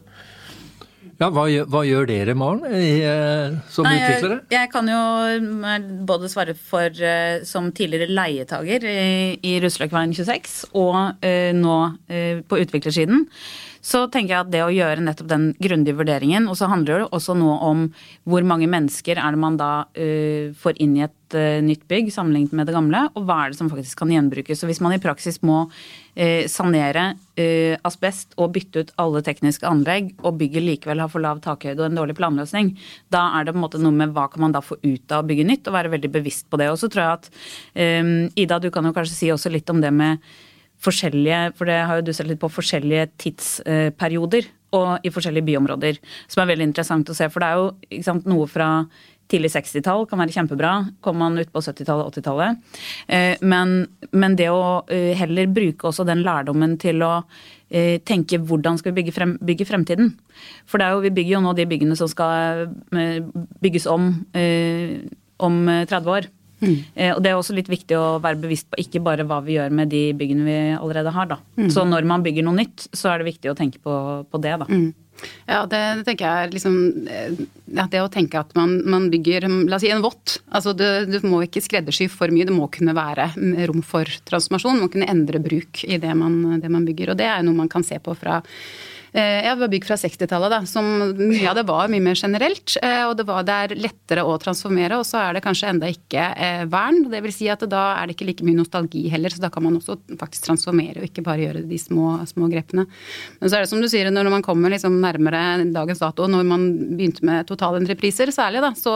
Ja, 1.21 1.27
hva, 1.29 1.43
hva 1.69 1.83
gjør 1.85 2.07
dere, 2.09 2.33
Maren, 2.33 2.63
eh, 2.65 3.57
som 3.69 3.85
Nei, 3.85 3.99
utviklere? 3.99 4.39
Jeg, 4.49 4.55
jeg 4.55 4.69
kan 4.73 4.87
jo 4.89 5.01
eh, 5.29 5.83
både 6.09 6.29
svare 6.31 6.55
for 6.57 6.89
eh, 6.89 7.43
som 7.45 7.67
tidligere 7.77 8.09
leietager 8.09 8.87
i, 8.89 9.03
i 9.45 9.51
Rusløkveien 9.61 10.15
26, 10.17 10.55
og 10.81 10.97
uh, 11.21 11.51
nå 11.53 11.77
uh, 11.93 12.41
på 12.41 12.61
utviklersiden. 12.63 13.27
Så 13.81 14.03
tenker 14.13 14.35
jeg 14.35 14.45
at 14.45 14.51
det 14.53 14.61
å 14.61 14.73
gjøre 14.73 15.01
nettopp 15.01 15.29
den 15.31 15.47
grundige 15.57 15.97
vurderingen, 15.97 16.45
og 16.51 16.57
så 16.59 16.69
handler 16.69 17.01
det 17.01 17.07
også 17.17 17.33
nå 17.37 17.49
om 17.65 17.87
hvor 18.29 18.45
mange 18.45 18.69
mennesker 18.69 19.17
er 19.17 19.33
det 19.33 19.41
man 19.41 19.57
da 19.57 19.71
uh, 19.89 20.53
får 20.61 20.77
inn 20.85 20.93
i 20.99 21.05
et 21.07 21.35
uh, 21.35 21.57
nytt 21.65 21.87
bygg 21.89 22.11
sammenlignet 22.13 22.53
med 22.57 22.69
det 22.69 22.75
gamle, 22.77 23.07
og 23.17 23.25
hva 23.25 23.39
er 23.41 23.51
det 23.51 23.57
som 23.57 23.71
faktisk 23.71 24.03
kan 24.03 24.13
gjenbrukes. 24.13 24.61
Så 24.61 24.69
hvis 24.69 24.83
man 24.85 24.93
i 24.93 25.01
praksis 25.01 25.41
må 25.41 25.63
uh, 25.65 26.43
sanere 26.51 27.13
asbest 27.41 28.35
og 28.37 28.51
bytte 28.53 28.83
ut 28.83 28.89
alle 29.01 29.23
tekniske 29.25 29.65
anlegg, 29.65 30.11
og 30.21 30.35
bygget 30.37 30.61
likevel 30.61 30.99
har 31.01 31.09
for 31.09 31.23
lav 31.23 31.39
takhøyde 31.41 31.81
og 31.81 31.87
en 31.87 31.97
dårlig 31.97 32.13
planløsning, 32.19 32.75
da 33.09 33.23
er 33.39 33.47
det 33.47 33.55
på 33.55 33.57
en 33.57 33.63
måte 33.63 33.81
noe 33.81 33.95
med 33.97 34.13
hva 34.13 34.27
kan 34.29 34.43
man 34.43 34.53
da 34.53 34.61
få 34.61 34.77
ut 34.83 35.15
av 35.15 35.23
å 35.23 35.27
bygge 35.31 35.47
nytt, 35.49 35.65
og 35.65 35.73
være 35.73 35.93
veldig 35.95 36.11
bevisst 36.13 36.51
på 36.51 36.59
det. 36.61 36.69
Og 36.69 36.77
så 36.77 36.91
tror 36.91 37.07
jeg 37.07 37.17
at 37.17 38.37
Ida, 38.37 38.59
du 38.61 38.69
kan 38.69 38.85
jo 38.85 38.93
kanskje 38.93 39.17
si 39.17 39.31
også 39.33 39.49
litt 39.49 39.73
om 39.73 39.81
det 39.81 39.89
med 39.95 40.21
forskjellige, 40.81 41.43
for 41.57 41.69
det 41.69 41.79
har 41.87 41.99
jo 41.99 42.07
du 42.07 42.13
sett 42.15 42.29
litt 42.29 42.41
på, 42.41 42.49
forskjellige 42.51 43.09
tidsperioder 43.21 44.49
og 44.77 45.05
i 45.05 45.11
forskjellige 45.11 45.49
byområder, 45.49 45.97
som 46.31 46.43
er 46.43 46.53
veldig 46.53 46.69
interessant 46.69 47.09
å 47.11 47.15
se. 47.15 47.27
For 47.31 47.43
det 47.43 47.49
er 47.49 47.59
jo 47.59 48.03
sant, 48.05 48.29
noe 48.29 48.47
fra 48.49 48.69
tidlig 49.31 49.51
60-tall 49.53 50.05
kan 50.09 50.19
være 50.21 50.35
kjempebra. 50.35 50.71
Kommer 51.03 51.27
man 51.27 51.39
ut 51.39 51.51
på 51.53 51.63
70-tallet, 51.63 52.17
80-tallet. 52.17 52.77
Eh, 53.07 53.33
men, 53.47 53.75
men 54.11 54.35
det 54.39 54.49
å 54.51 54.81
eh, 54.91 55.11
heller 55.19 55.51
bruke 55.51 55.89
også 55.89 56.05
den 56.07 56.23
lærdommen 56.25 56.77
til 56.81 57.03
å 57.05 57.13
eh, 57.69 58.01
tenke 58.07 58.41
hvordan 58.41 58.79
skal 58.79 58.91
vi 58.91 59.01
bygge, 59.01 59.15
frem, 59.15 59.37
bygge 59.39 59.67
fremtiden. 59.69 60.13
For 60.69 60.83
jo, 60.83 61.03
vi 61.05 61.13
bygger 61.15 61.37
jo 61.37 61.45
nå 61.45 61.55
de 61.57 61.67
byggene 61.69 61.97
som 61.99 62.09
skal 62.11 62.67
bygges 63.61 63.87
om 63.91 64.11
om 65.41 65.55
30 65.89 66.11
år. 66.13 66.27
Mm. 66.61 66.75
og 67.15 67.21
Det 67.23 67.31
er 67.31 67.37
også 67.37 67.55
litt 67.57 67.69
viktig 67.71 67.97
å 67.97 68.19
være 68.21 68.37
bevisst 68.41 68.67
på 68.69 68.79
ikke 68.83 69.01
bare 69.03 69.25
hva 69.25 69.39
vi 69.45 69.57
gjør 69.57 69.73
med 69.73 69.89
de 69.89 70.11
byggene 70.17 70.45
vi 70.45 70.57
allerede 70.77 71.13
har. 71.15 71.29
da. 71.33 71.39
Mm. 71.57 71.69
Så 71.73 71.85
når 71.89 72.07
man 72.07 72.25
bygger 72.25 72.45
noe 72.45 72.59
nytt, 72.59 72.89
så 72.93 73.11
er 73.11 73.21
det 73.21 73.31
viktig 73.31 73.51
å 73.51 73.57
tenke 73.57 73.81
på, 73.81 73.95
på 74.29 74.41
det. 74.43 74.57
da. 74.61 74.67
Mm. 74.69 74.91
Ja, 75.45 75.65
det, 75.69 75.79
det, 75.99 76.05
tenker 76.07 76.25
jeg 76.25 76.47
er 76.47 76.53
liksom 76.55 76.75
ja, 77.05 77.83
Det 77.91 77.99
å 78.01 78.09
tenke 78.09 78.39
at 78.39 78.55
man, 78.57 78.79
man, 78.89 79.03
bygger 79.11 79.45
La 79.69 79.77
oss 79.77 79.83
si 79.85 79.91
en 79.93 80.01
vått. 80.01 80.39
Altså 80.49 80.73
du, 80.73 80.85
du, 81.09 81.19
må 81.27 81.43
ikke 81.45 81.61
skreddersy 81.61 82.07
for 82.09 82.33
mye. 82.33 82.47
Det 82.49 82.55
må 82.55 82.69
kunne 82.73 82.95
være 82.97 83.31
rom 83.69 83.83
for 83.85 84.09
transformasjon. 84.29 84.79
Man 84.79 84.87
må 84.87 84.93
kunne 84.93 85.09
endre 85.11 85.43
bruk 85.43 85.83
i 85.85 85.99
det 86.01 86.15
man, 86.17 86.61
det 86.63 86.71
man 86.73 86.87
bygger. 86.87 87.13
Og 87.13 87.21
det 87.21 87.29
er 87.29 87.45
noe 87.45 87.57
man 87.57 87.69
kan 87.71 87.85
se 87.85 87.99
på 88.01 88.17
fra 88.17 88.41
Eh, 88.41 89.00
ja, 89.19 89.51
det 89.55 89.59
var 89.59 89.67
bygg 89.67 89.85
fra 89.89 89.97
60-tallet, 89.99 90.53
da. 90.53 90.59
Som 90.69 90.85
mye 91.19 91.43
av 91.49 91.57
det 91.57 91.65
var 91.67 91.89
mye 91.91 92.03
mer 92.03 92.15
generelt. 92.15 92.77
Eh, 92.79 93.01
og 93.09 93.17
det, 93.19 93.25
var, 93.27 93.43
det 93.43 93.55
er 93.65 93.73
lettere 93.75 94.23
å 94.23 94.37
transformere, 94.39 94.95
og 95.01 95.03
så 95.07 95.19
er 95.19 95.35
det 95.35 95.41
kanskje 95.43 95.67
enda 95.73 95.89
ikke 95.91 96.27
eh, 96.31 96.61
vern. 96.71 97.01
Det 97.11 97.19
vil 97.25 97.33
si 97.35 97.49
at 97.51 97.65
da 97.67 97.81
er 97.97 98.07
det 98.07 98.15
ikke 98.15 98.29
like 98.29 98.47
mye 98.47 98.61
nostalgi 98.61 99.03
heller, 99.11 99.33
så 99.33 99.43
da 99.43 99.49
kan 99.51 99.65
man 99.65 99.75
også 99.81 99.97
faktisk 100.19 100.45
transformere 100.47 101.01
og 101.01 101.09
ikke 101.09 101.25
bare 101.25 101.43
gjøre 101.43 101.63
de 101.67 101.79
små, 101.81 102.13
små 102.29 102.47
grepene. 102.53 102.85
Men 103.41 103.51
så 103.51 103.59
er 103.59 103.65
det 103.65 103.71
som 103.73 103.83
du 103.83 103.89
sier, 103.91 104.07
når 104.15 104.31
man 104.31 104.45
kommer 104.47 104.71
liksom 104.71 104.95
nærmere 105.03 105.43
dagens 105.75 106.05
dato, 106.05 106.29
når 106.31 106.47
man 106.47 106.65
begynte 106.93 107.27
med 107.27 107.51
totalentrepriser 107.51 108.31
særlig, 108.31 108.63
da, 108.63 108.71
så 108.79 108.95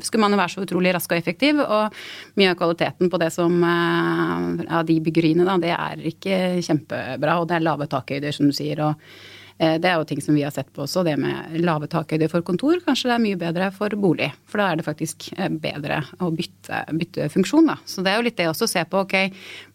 skulle 0.00 0.24
man 0.24 0.32
jo 0.32 0.40
være 0.40 0.54
så 0.54 0.64
utrolig 0.64 0.96
rask 0.96 1.12
og 1.12 1.20
effektiv. 1.20 1.60
Og 1.60 2.00
mye 2.40 2.54
av 2.54 2.58
kvaliteten 2.62 3.12
på 3.12 3.20
det 3.20 3.28
som 3.36 3.60
ja, 3.60 4.80
de 4.88 4.98
byggeriene, 5.04 5.44
da, 5.44 5.60
det 5.60 5.76
er 5.76 6.08
ikke 6.14 6.42
kjempebra. 6.64 7.36
Og 7.42 7.52
det 7.52 7.60
er 7.60 7.68
lave 7.68 7.90
takhøyder, 7.92 8.32
som 8.32 8.48
du 8.48 8.56
sier. 8.56 8.80
og 8.88 8.96
Eh, 8.96 9.41
det 9.58 9.88
er 9.88 9.98
jo 10.00 10.06
ting 10.08 10.20
som 10.24 10.34
vi 10.34 10.42
har 10.42 10.52
sett 10.54 10.70
på 10.74 10.84
også, 10.84 11.04
det 11.06 11.14
med 11.20 11.56
lave 11.62 11.88
takhøyder 11.90 12.30
for 12.32 12.44
kontor. 12.46 12.80
Kanskje 12.86 13.10
det 13.10 13.14
er 13.14 13.22
mye 13.22 13.38
bedre 13.40 13.68
for 13.74 13.94
bolig, 14.00 14.30
for 14.48 14.62
da 14.62 14.70
er 14.70 14.80
det 14.80 14.86
faktisk 14.86 15.28
eh, 15.36 15.50
bedre 15.62 16.00
å 16.22 16.30
bytte, 16.34 16.82
bytte 16.98 17.28
funksjon. 17.32 17.68
Da. 17.70 17.78
Så 17.86 18.04
det 18.04 18.12
er 18.12 18.20
jo 18.20 18.26
litt 18.26 18.38
det 18.40 18.48
også 18.50 18.68
å 18.68 18.72
se 18.72 18.84
på, 18.88 19.04
ok, 19.04 19.16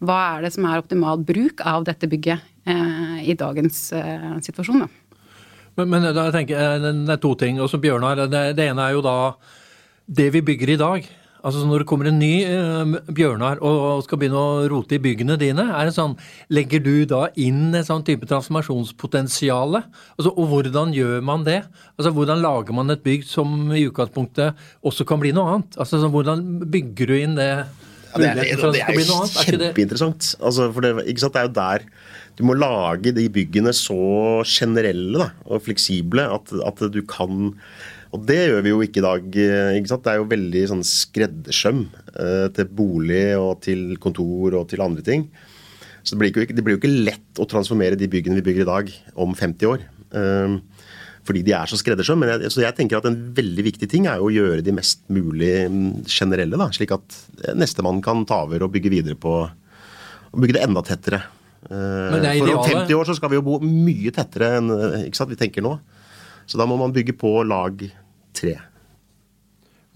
hva 0.07 0.19
er 0.37 0.47
det 0.47 0.53
som 0.55 0.67
er 0.67 0.81
optimal 0.81 1.21
bruk 1.27 1.63
av 1.67 1.87
dette 1.87 2.09
bygget 2.09 2.43
eh, 2.67 3.19
i 3.27 3.37
dagens 3.37 3.83
eh, 3.97 4.33
situasjon. 4.47 4.85
da. 4.85 5.21
Men, 5.77 5.93
men 5.93 6.09
da 6.09 6.27
tenker 6.33 6.57
jeg, 6.57 6.81
det 7.05 7.13
er 7.13 7.21
to 7.21 7.35
ting. 7.37 7.61
Også 7.61 7.79
Bjørnar, 7.81 8.25
det, 8.31 8.43
det 8.57 8.71
ene 8.71 8.87
er 8.87 8.97
jo 8.97 9.05
da 9.05 9.17
det 10.07 10.31
vi 10.33 10.41
bygger 10.41 10.73
i 10.73 10.81
dag. 10.81 11.09
Altså 11.45 11.63
Når 11.67 11.83
det 11.83 11.87
kommer 11.89 12.09
en 12.09 12.19
ny 12.19 12.31
uh, 12.45 12.97
Bjørnar 13.13 13.61
og 13.65 14.03
skal 14.05 14.21
begynne 14.21 14.39
å 14.39 14.67
rote 14.71 14.97
i 14.97 15.01
byggene 15.01 15.37
dine, 15.39 15.67
er 15.77 15.89
det 15.89 15.95
sånn, 15.95 16.15
legger 16.53 16.83
du 16.83 16.93
da 17.09 17.27
inn 17.39 17.69
en 17.71 17.87
sånn 17.87 18.05
type 18.07 18.27
transformasjonspotensial? 18.29 19.79
Altså, 19.79 20.33
og 20.33 20.51
hvordan 20.51 20.95
gjør 20.95 21.21
man 21.25 21.45
det? 21.47 21.61
Altså 21.97 22.13
Hvordan 22.15 22.41
lager 22.43 22.77
man 22.77 22.93
et 22.93 23.03
bygg 23.05 23.25
som 23.27 23.73
i 23.75 23.85
utgangspunktet 23.87 24.57
også 24.85 25.07
kan 25.07 25.21
bli 25.21 25.33
noe 25.35 25.57
annet? 25.57 25.77
Altså 25.77 26.01
så 26.01 26.11
Hvordan 26.13 26.45
bygger 26.65 27.11
du 27.11 27.17
inn 27.17 27.37
det? 27.37 27.51
Ja, 28.07 28.21
det, 28.21 28.27
er, 28.27 28.37
det, 28.39 28.69
det 28.73 28.81
er 28.81 28.95
jo 28.97 29.17
kjempeinteressant. 29.29 30.31
Altså, 30.41 30.71
for 30.73 30.85
det, 30.85 30.93
ikke 31.11 31.21
sant, 31.21 31.35
det 31.35 31.41
er 31.43 31.49
jo 31.49 31.57
der 31.57 31.89
du 32.37 32.43
må 32.45 32.53
lage 32.53 33.13
de 33.17 33.25
byggene 33.33 33.73
så 33.73 34.43
generelle 34.45 35.23
da, 35.23 35.29
og 35.49 35.63
fleksible 35.65 36.21
at, 36.35 36.53
at 36.53 36.83
du 36.93 36.99
kan 37.09 37.55
og 38.15 38.23
det 38.27 38.37
gjør 38.39 38.63
vi 38.63 38.71
jo 38.71 38.79
ikke 38.85 39.01
i 39.01 39.05
dag. 39.05 39.27
Eh, 39.43 39.77
ikke 39.79 39.91
sant? 39.91 40.05
Det 40.05 40.13
er 40.13 40.21
jo 40.21 40.31
veldig 40.31 40.63
sånn 40.71 40.85
skreddersøm 40.87 41.83
eh, 42.13 42.47
til 42.55 42.71
bolig 42.79 43.27
og 43.39 43.59
til 43.65 43.97
kontor 44.03 44.55
og 44.61 44.67
til 44.71 44.83
andre 44.85 45.03
ting. 45.05 45.27
Så 46.01 46.15
det 46.15 46.21
blir, 46.21 46.31
ikke, 46.31 46.55
det 46.55 46.63
blir, 46.63 46.77
jo 46.77 46.81
ikke 46.81 47.03
lett 47.09 47.41
å 47.41 47.47
transformere 47.49 47.99
de 47.99 48.07
byggene 48.07 48.39
vi 48.39 48.45
bygger 48.45 48.63
i 48.63 48.69
dag, 48.69 48.91
om 49.19 49.35
50 49.35 49.71
år. 49.73 49.83
Eh, 50.15 50.57
fordi 51.27 51.43
de 51.43 51.55
er 51.57 51.67
så 51.67 51.79
skreddersøm. 51.79 52.23
Men 52.23 52.31
jeg, 52.31 52.53
så 52.55 52.63
jeg 52.63 52.77
tenker 52.77 53.01
at 53.01 53.09
en 53.09 53.19
veldig 53.35 53.67
viktig 53.67 53.91
ting 53.91 54.07
er 54.07 54.21
jo 54.21 54.29
å 54.29 54.35
gjøre 54.35 54.63
de 54.63 54.75
mest 54.77 55.03
mulig 55.11 55.53
mm, 55.67 56.05
generelle. 56.07 56.59
Da, 56.59 56.71
slik 56.75 56.95
at 56.95 57.21
nestemann 57.59 57.99
kan 58.05 58.23
ta 58.29 58.45
over 58.47 58.63
og 58.63 58.71
bygge 58.75 58.93
videre 58.93 59.19
på 59.19 59.41
og 60.27 60.41
bygge 60.43 60.57
det 60.57 60.63
enda 60.67 60.83
tettere. 60.83 61.21
For 61.67 62.51
om 62.53 62.65
50 62.67 62.95
år 62.95 63.07
så 63.07 63.15
skal 63.17 63.31
vi 63.31 63.37
jo 63.39 63.43
bo 63.45 63.57
mye 63.63 64.11
tettere 64.13 64.57
enn 64.59 64.71
ikke 65.07 65.17
sant, 65.17 65.31
vi 65.31 65.39
tenker 65.39 65.63
nå. 65.65 65.71
Så 66.47 66.59
da 66.59 66.67
må 66.69 66.79
man 66.79 66.95
bygge 66.95 67.15
på 67.19 67.35
lag 67.47 67.83
tre. 68.37 68.55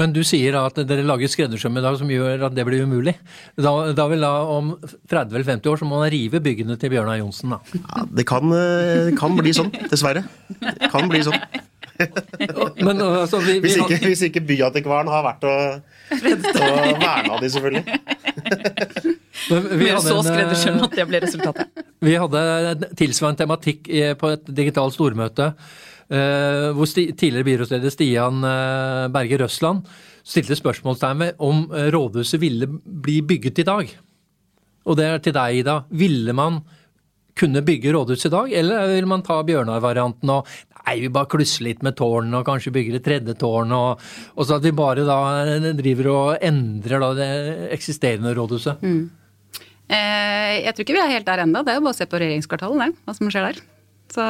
Men 0.02 0.14
du 0.16 0.22
sier 0.26 0.56
at 0.58 0.80
dere 0.88 1.04
lager 1.06 1.30
skreddersøm 1.30 1.76
i 1.78 1.84
dag 1.84 1.98
som 2.00 2.10
gjør 2.10 2.48
at 2.48 2.56
det 2.58 2.66
blir 2.66 2.86
umulig. 2.88 3.14
Da, 3.54 3.74
da 3.96 4.08
vil 4.10 4.24
da 4.26 4.32
om 4.50 4.74
30 4.82 5.36
eller 5.36 5.46
50 5.46 5.70
år 5.70 5.82
så 5.82 5.88
må 5.88 6.00
man 6.02 6.10
rive 6.14 6.42
byggene 6.44 6.78
til 6.82 6.94
Bjørnar 6.96 7.20
Johnsen, 7.20 7.54
da. 7.54 7.60
Ja, 7.78 8.06
det 8.18 8.26
kan, 8.30 8.56
eh, 8.56 9.12
kan 9.20 9.36
bli 9.38 9.54
sånn, 9.54 9.70
dessverre. 9.92 10.26
Det 10.58 10.90
kan 10.94 11.12
bli 11.12 11.22
sånn. 11.28 11.38
Men, 12.82 12.98
altså, 12.98 13.38
vi, 13.44 13.60
vi 13.60 13.68
hvis, 13.68 13.78
ikke, 13.78 14.00
har... 14.00 14.08
hvis 14.10 14.24
ikke 14.26 14.42
byantikvaren 14.48 15.12
har 15.12 15.22
vært 15.28 15.46
og, 15.46 15.60
og 16.16 17.04
verna 17.04 17.38
de, 17.44 17.52
selvfølgelig. 17.54 18.00
vi 19.84 19.92
så 20.02 20.18
skreddersøm 20.26 20.82
at 20.88 20.98
det 20.98 21.08
ble 21.12 21.22
resultatet. 21.28 21.86
Vi 22.02 22.18
hadde 22.18 22.90
tilsvarende 22.98 23.44
tematikk 23.44 23.86
på 24.18 24.34
et 24.34 24.50
digitalt 24.64 24.98
stormøte 24.98 25.52
Eh, 25.52 25.91
hvor 26.76 26.90
tidligere 26.92 27.48
byrådsleder 27.48 27.94
Stian 27.94 28.44
eh, 28.44 29.08
Berge 29.14 29.38
Røsland 29.40 29.86
stilte 30.28 30.58
spørsmålstegn 30.60 31.24
ved 31.24 31.40
om 31.42 31.66
eh, 31.72 31.90
rådhuset 31.94 32.42
ville 32.42 32.68
bli 32.68 33.22
bygget 33.26 33.64
i 33.64 33.68
dag. 33.68 33.96
Og 34.86 34.98
det 34.98 35.08
er 35.08 35.24
til 35.24 35.36
deg, 35.38 35.62
Ida. 35.62 35.78
Ville 35.94 36.34
man 36.36 36.62
kunne 37.38 37.64
bygge 37.64 37.94
rådhus 37.96 38.26
i 38.28 38.34
dag, 38.34 38.52
eller 38.60 38.92
vil 38.92 39.08
man 39.08 39.24
ta 39.24 39.40
Bjørnar-varianten 39.48 40.30
og 40.34 40.50
nei, 40.82 40.98
vi 41.06 41.12
bare 41.14 41.30
klusser 41.32 41.64
litt 41.70 41.84
med 41.86 41.96
tårnene 41.98 42.42
og 42.42 42.48
kanskje 42.50 42.74
bygger 42.76 42.98
et 42.98 43.06
tredje 43.06 43.36
tårn, 43.40 43.72
og, 43.72 44.04
og, 44.36 44.44
så 44.44 44.58
at 44.58 44.66
vi 44.66 44.74
bare 44.76 45.06
da 45.08 45.72
driver 45.78 46.12
og 46.12 46.44
endrer 46.44 47.02
da 47.02 47.12
det 47.18 47.32
eksisterende 47.78 48.36
rådhuset? 48.36 48.84
Mm. 48.84 49.04
Eh, 49.92 50.56
jeg 50.66 50.74
tror 50.76 50.86
ikke 50.86 50.98
vi 50.98 51.04
er 51.04 51.14
helt 51.16 51.30
der 51.30 51.46
ennå. 51.46 51.64
Det 51.64 51.74
er 51.74 51.80
jo 51.80 51.86
bare 51.88 51.96
å 51.96 52.02
se 52.02 52.10
på 52.10 52.20
regjeringskvartalet, 52.20 53.00
hva 53.06 53.16
som 53.16 53.32
skjer 53.32 53.48
der. 53.48 53.64
Så 54.12 54.28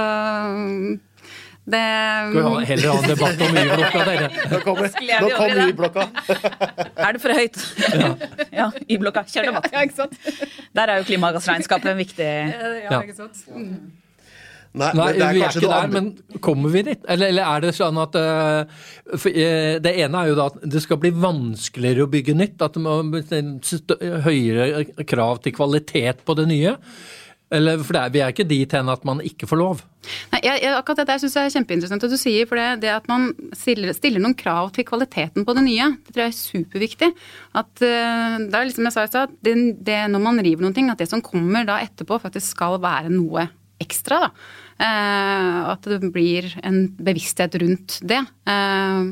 det 1.63 1.77
Skal 1.77 2.35
vi 2.35 2.41
ha, 2.41 2.59
heller 2.59 2.89
ha 2.89 2.97
en 2.97 3.09
debatt 3.11 3.41
om 3.45 3.57
Y-blokka, 3.61 4.03
dere? 4.09 4.29
Nå 4.49 4.59
kommer, 4.65 4.87
nå 5.21 5.67
Y-blokka. 5.69 6.05
er 7.05 7.13
det 7.13 7.21
for 7.21 7.37
høyt? 7.37 7.59
Ja. 7.93 8.11
ja 8.63 8.67
Y-blokka. 8.87 9.23
Kjør 9.29 9.51
debatt. 9.51 9.67
Ja, 9.69 9.83
ikke 9.85 9.99
sant? 9.99 10.15
Der 10.73 10.89
er 10.89 11.01
jo 11.01 11.09
klimagassregnskapet 11.11 11.93
en 11.93 11.99
viktig 12.01 12.29
Ja, 12.29 13.01
ikke 13.03 13.17
sant. 13.19 13.43
Mm. 13.53 13.91
Nei, 14.71 14.89
Nei 14.95 15.07
vi 15.19 15.23
er 15.43 15.51
ikke 15.51 15.67
der, 15.67 15.87
men 15.91 16.11
kommer 16.43 16.71
vi 16.71 16.85
dit? 16.87 17.01
Eller, 17.11 17.33
eller 17.33 17.43
er 17.43 17.63
det 17.65 17.73
sånn 17.75 17.97
at 17.99 18.13
uh, 18.15 18.83
for, 19.11 19.27
uh, 19.27 19.77
Det 19.83 19.91
ene 19.99 20.21
er 20.21 20.29
jo 20.31 20.37
da 20.39 20.45
at 20.53 20.61
det 20.63 20.81
skal 20.85 20.99
bli 21.01 21.11
vanskeligere 21.11 22.07
å 22.07 22.11
bygge 22.11 22.37
nytt. 22.39 22.61
At 22.63 22.77
det 22.79 22.85
må 22.85 22.97
høyere 24.25 25.05
krav 25.05 25.43
til 25.43 25.59
kvalitet 25.59 26.23
på 26.25 26.39
det 26.39 26.47
nye. 26.49 26.77
Eller, 27.51 27.81
for 27.83 27.97
er, 27.99 28.11
Vi 28.13 28.21
er 28.23 28.31
ikke 28.31 28.47
dit 28.47 28.71
hen 28.71 28.89
at 28.91 29.03
man 29.07 29.19
ikke 29.25 29.47
får 29.49 29.59
lov. 29.59 29.81
Nei, 30.31 30.39
jeg, 30.45 30.71
akkurat 30.71 31.03
dette 31.03 31.17
syns 31.21 31.35
jeg 31.35 31.49
er 31.49 31.55
kjempeinteressant 31.57 32.05
at 32.07 32.13
du 32.13 32.17
sier. 32.19 32.47
For 32.49 32.59
det, 32.59 32.81
det 32.85 32.93
at 32.93 33.09
man 33.11 33.29
stiller, 33.57 33.91
stiller, 33.97 34.23
noen 34.23 34.37
krav 34.39 34.71
til 34.75 34.87
kvaliteten 34.87 35.45
på 35.47 35.55
det 35.57 35.65
nye, 35.67 35.91
det 35.99 36.15
tror 36.15 36.23
jeg 36.25 36.33
er 36.33 36.39
superviktig. 36.39 37.11
At 37.61 37.71
uh, 37.83 38.37
det 38.47 38.55
er 38.55 38.69
liksom 38.69 38.87
jeg 38.87 38.95
sa 38.95 39.05
i 39.05 39.11
stad, 39.11 39.35
når 40.15 40.23
man 40.23 40.41
river 40.41 40.65
noen 40.65 40.77
ting, 40.77 40.91
at 40.93 41.01
det 41.01 41.11
som 41.11 41.23
kommer 41.25 41.67
da 41.67 41.81
etterpå 41.83 42.21
faktisk 42.23 42.55
skal 42.55 42.79
være 42.81 43.11
noe 43.13 43.49
ekstra. 43.81 44.25
da. 44.27 44.31
Uh, 44.81 45.75
at 45.75 45.85
det 45.85 46.07
blir 46.09 46.47
en 46.65 46.87
bevissthet 46.97 47.53
rundt 47.61 47.99
det. 48.07 48.17
Uh, 48.49 49.11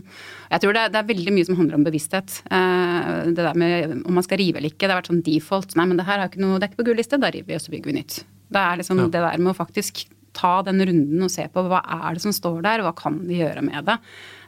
jeg 0.50 0.64
tror 0.64 0.74
det 0.74 0.82
er, 0.82 0.94
det 0.96 0.98
er, 0.98 1.10
veldig 1.12 1.34
mye 1.36 1.46
som 1.46 1.60
handler 1.60 1.78
om 1.78 1.84
bevissthet. 1.86 2.40
Uh, 2.50 3.30
det 3.30 3.38
der 3.38 3.60
med 3.60 4.00
om 4.00 4.18
man 4.18 4.26
skal 4.26 4.42
rive 4.42 4.58
eller 4.58 4.72
ikke. 4.72 4.88
Det 4.88 4.90
har 4.90 5.02
vært 5.04 5.12
sånn 5.12 5.26
default. 5.26 5.76
Nei, 5.78 5.86
men 5.92 6.00
det 6.00 6.08
her 6.08 6.24
er 6.24 6.32
ikke 6.32 6.42
noe, 6.42 6.58
det 6.58 6.66
er 6.66 6.74
ikke 6.74 6.82
på 6.82 6.88
gulliste, 6.90 7.22
da 7.22 7.30
river 7.36 7.52
vi 7.52 7.60
og 7.60 7.62
så 7.62 7.76
bygger 7.76 7.92
vi 7.92 8.00
nytt. 8.00 8.18
Det 8.50 8.64
er 8.64 8.82
liksom 8.82 9.04
ja. 9.04 9.12
det 9.14 9.24
der 9.28 9.44
med 9.44 9.54
å 9.54 9.60
faktisk 9.60 10.08
ta 10.40 10.56
den 10.66 10.82
runden 10.86 11.26
og 11.26 11.32
se 11.34 11.46
på 11.54 11.66
hva 11.70 11.84
er 12.00 12.18
det 12.18 12.24
som 12.24 12.34
står 12.34 12.64
der, 12.66 12.86
hva 12.86 12.96
kan 12.98 13.22
vi 13.28 13.42
gjøre 13.44 13.62
med 13.66 13.86
det. 13.90 13.98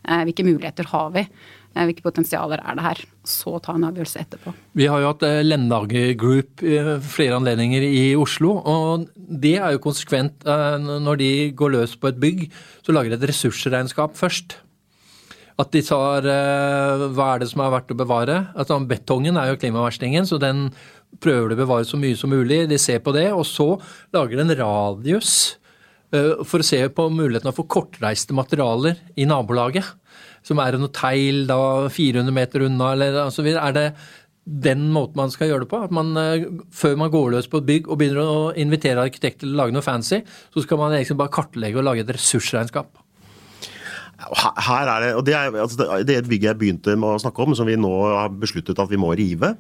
Hvilke 0.02 0.46
muligheter 0.48 0.88
har 0.90 1.10
vi. 1.14 1.26
Eh, 1.72 1.86
hvilke 1.88 2.04
potensialer 2.04 2.60
er 2.60 2.76
det 2.76 2.84
her? 2.84 3.02
Så 3.28 3.54
ta 3.64 3.76
en 3.78 3.86
avgjørelse 3.88 4.24
etterpå. 4.26 4.54
Vi 4.76 4.88
har 4.92 5.00
jo 5.00 5.12
hatt 5.12 5.24
Lendager 5.24 5.48
Lendage 5.48 6.18
Group 6.20 6.64
flere 7.06 7.38
anledninger 7.38 7.86
i 7.86 8.16
Oslo. 8.20 8.58
og 8.60 9.08
Det 9.16 9.56
er 9.58 9.72
jo 9.72 9.86
konsekvent. 9.86 10.44
Eh, 10.46 10.78
når 10.80 11.18
de 11.18 11.52
går 11.52 11.72
løs 11.78 11.96
på 11.96 12.12
et 12.12 12.20
bygg, 12.20 12.52
så 12.84 12.92
lager 12.92 13.12
de 13.12 13.22
et 13.22 13.30
ressursregnskap 13.32 14.16
først. 14.20 14.58
At 15.60 15.72
de 15.72 15.82
tar 15.82 16.26
hva 16.26 17.26
er 17.36 17.40
det 17.40 17.50
som 17.52 17.62
er 17.62 17.70
verdt 17.70 17.92
å 17.94 17.98
bevare. 18.00 18.52
Altså, 18.56 18.80
betongen 18.88 19.38
er 19.38 19.52
jo 19.52 19.60
klimaverstingen, 19.62 20.26
så 20.26 20.40
den 20.40 20.72
prøver 21.22 21.52
de 21.52 21.56
å 21.56 21.62
bevare 21.68 21.86
så 21.86 22.00
mye 22.00 22.18
som 22.18 22.32
mulig. 22.32 22.68
De 22.68 22.80
ser 22.80 23.00
på 23.04 23.14
det, 23.14 23.28
og 23.32 23.46
så 23.46 23.76
lager 24.16 24.40
de 24.40 24.48
en 24.48 24.58
radius 24.58 25.58
for 26.10 26.60
å 26.60 26.66
se 26.66 26.82
på 26.90 27.06
mulighetene 27.14 27.54
for 27.54 27.70
kortreiste 27.70 28.34
materialer 28.34 28.98
i 29.16 29.28
nabolaget 29.30 29.86
som 30.46 30.62
er 30.62 30.78
noe 30.80 30.94
teil 30.96 31.46
da 31.50 31.90
400 31.92 32.36
meter 32.36 32.66
unna, 32.68 32.94
eller 32.96 33.20
osv. 33.28 33.48
er 33.54 33.78
det 33.78 33.86
den 34.46 34.88
måten 34.94 35.20
man 35.20 35.32
skal 35.34 35.52
gjøre 35.52 35.66
det 35.66 35.72
på? 35.72 35.84
At 35.86 35.94
man, 35.94 36.16
eh, 36.18 36.48
Før 36.74 36.98
man 36.98 37.12
går 37.12 37.32
løs 37.32 37.48
på 37.48 37.62
et 37.62 37.68
bygg 37.68 37.90
og 37.90 38.00
begynner 38.00 38.26
å 38.26 38.56
invitere 38.58 39.04
arkitekter 39.06 39.46
til 39.46 39.54
å 39.54 39.62
lage 39.62 39.74
noe 39.74 39.86
fancy, 39.86 40.24
så 40.54 40.64
skal 40.64 40.78
man 40.78 40.92
liksom 40.92 41.18
bare 41.18 41.30
kartlegge 41.30 41.78
og 41.78 41.86
lage 41.86 42.02
et 42.02 42.16
ressursregnskap. 42.16 42.90
Her 44.22 44.86
er 44.88 45.00
det, 45.02 45.16
og 45.18 45.26
det 45.26 45.34
er, 45.34 45.50
altså 45.50 45.78
det 46.06 46.06
bygget 46.06 46.18
et 46.24 46.30
bygg 46.30 46.44
jeg 46.44 46.58
begynte 46.58 46.96
med 46.96 47.10
å 47.10 47.22
snakke 47.22 47.42
om, 47.42 47.56
som 47.56 47.66
vi 47.66 47.76
nå 47.76 47.90
har 48.14 48.30
besluttet 48.30 48.78
at 48.78 48.90
vi 48.90 49.00
må 49.02 49.16
rive. 49.18 49.56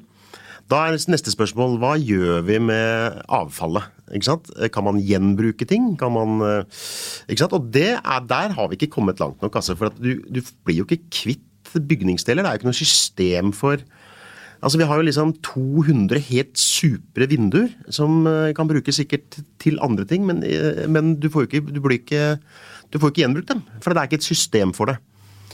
Da 0.71 0.85
er 0.87 0.95
neste 1.11 1.33
spørsmål 1.33 1.73
hva 1.81 1.97
gjør 1.99 2.45
vi 2.47 2.55
med 2.63 3.17
avfallet? 3.27 3.89
Kan 4.71 4.85
man 4.87 5.01
gjenbruke 5.03 5.67
ting? 5.67 5.97
Kan 5.99 6.13
man, 6.15 6.39
eh, 6.41 6.63
Og 7.27 7.75
er, 7.75 8.19
Der 8.23 8.53
har 8.55 8.67
vi 8.69 8.77
ikke 8.79 8.95
kommet 8.95 9.19
langt 9.19 9.41
nok. 9.41 9.55
Altså, 9.55 9.75
for 9.75 9.89
du, 9.89 10.21
du, 10.31 10.41
blir 10.63 10.77
jo 10.77 10.85
ikke 10.87 11.03
kvitt 11.11 11.43
bygningsdeler. 11.73 12.43
Det 12.43 12.47
er 12.47 12.53
jo 12.53 12.59
ikke 12.59 12.71
noe 12.71 12.85
system 12.85 13.51
for 13.51 13.77
Altså, 14.63 14.77
Vi 14.77 14.85
har 14.85 14.95
jo 14.95 15.01
liksom 15.01 15.33
200 15.41 16.19
helt 16.19 16.57
supre 16.57 17.27
vinduer 17.27 17.69
som 17.89 18.27
eh, 18.27 18.53
kan 18.53 18.67
brukes 18.67 18.95
sikkert 18.95 19.41
til 19.59 19.79
andre 19.81 20.05
ting, 20.05 20.23
men, 20.23 20.43
eh, 20.43 20.87
men 20.87 21.15
du 21.19 21.29
får 21.29 21.49
ikke, 21.49 21.65
du 21.73 21.81
ikke, 21.89 22.37
du 22.93 22.99
får 22.99 23.09
ikke 23.09 23.23
gjenbrukt 23.25 23.49
dem. 23.49 23.63
For 23.81 23.89
det 23.89 23.97
er 23.97 24.03
ikke 24.03 24.21
et 24.21 24.23
system 24.23 24.71
for 24.71 24.85
det. 24.85 24.99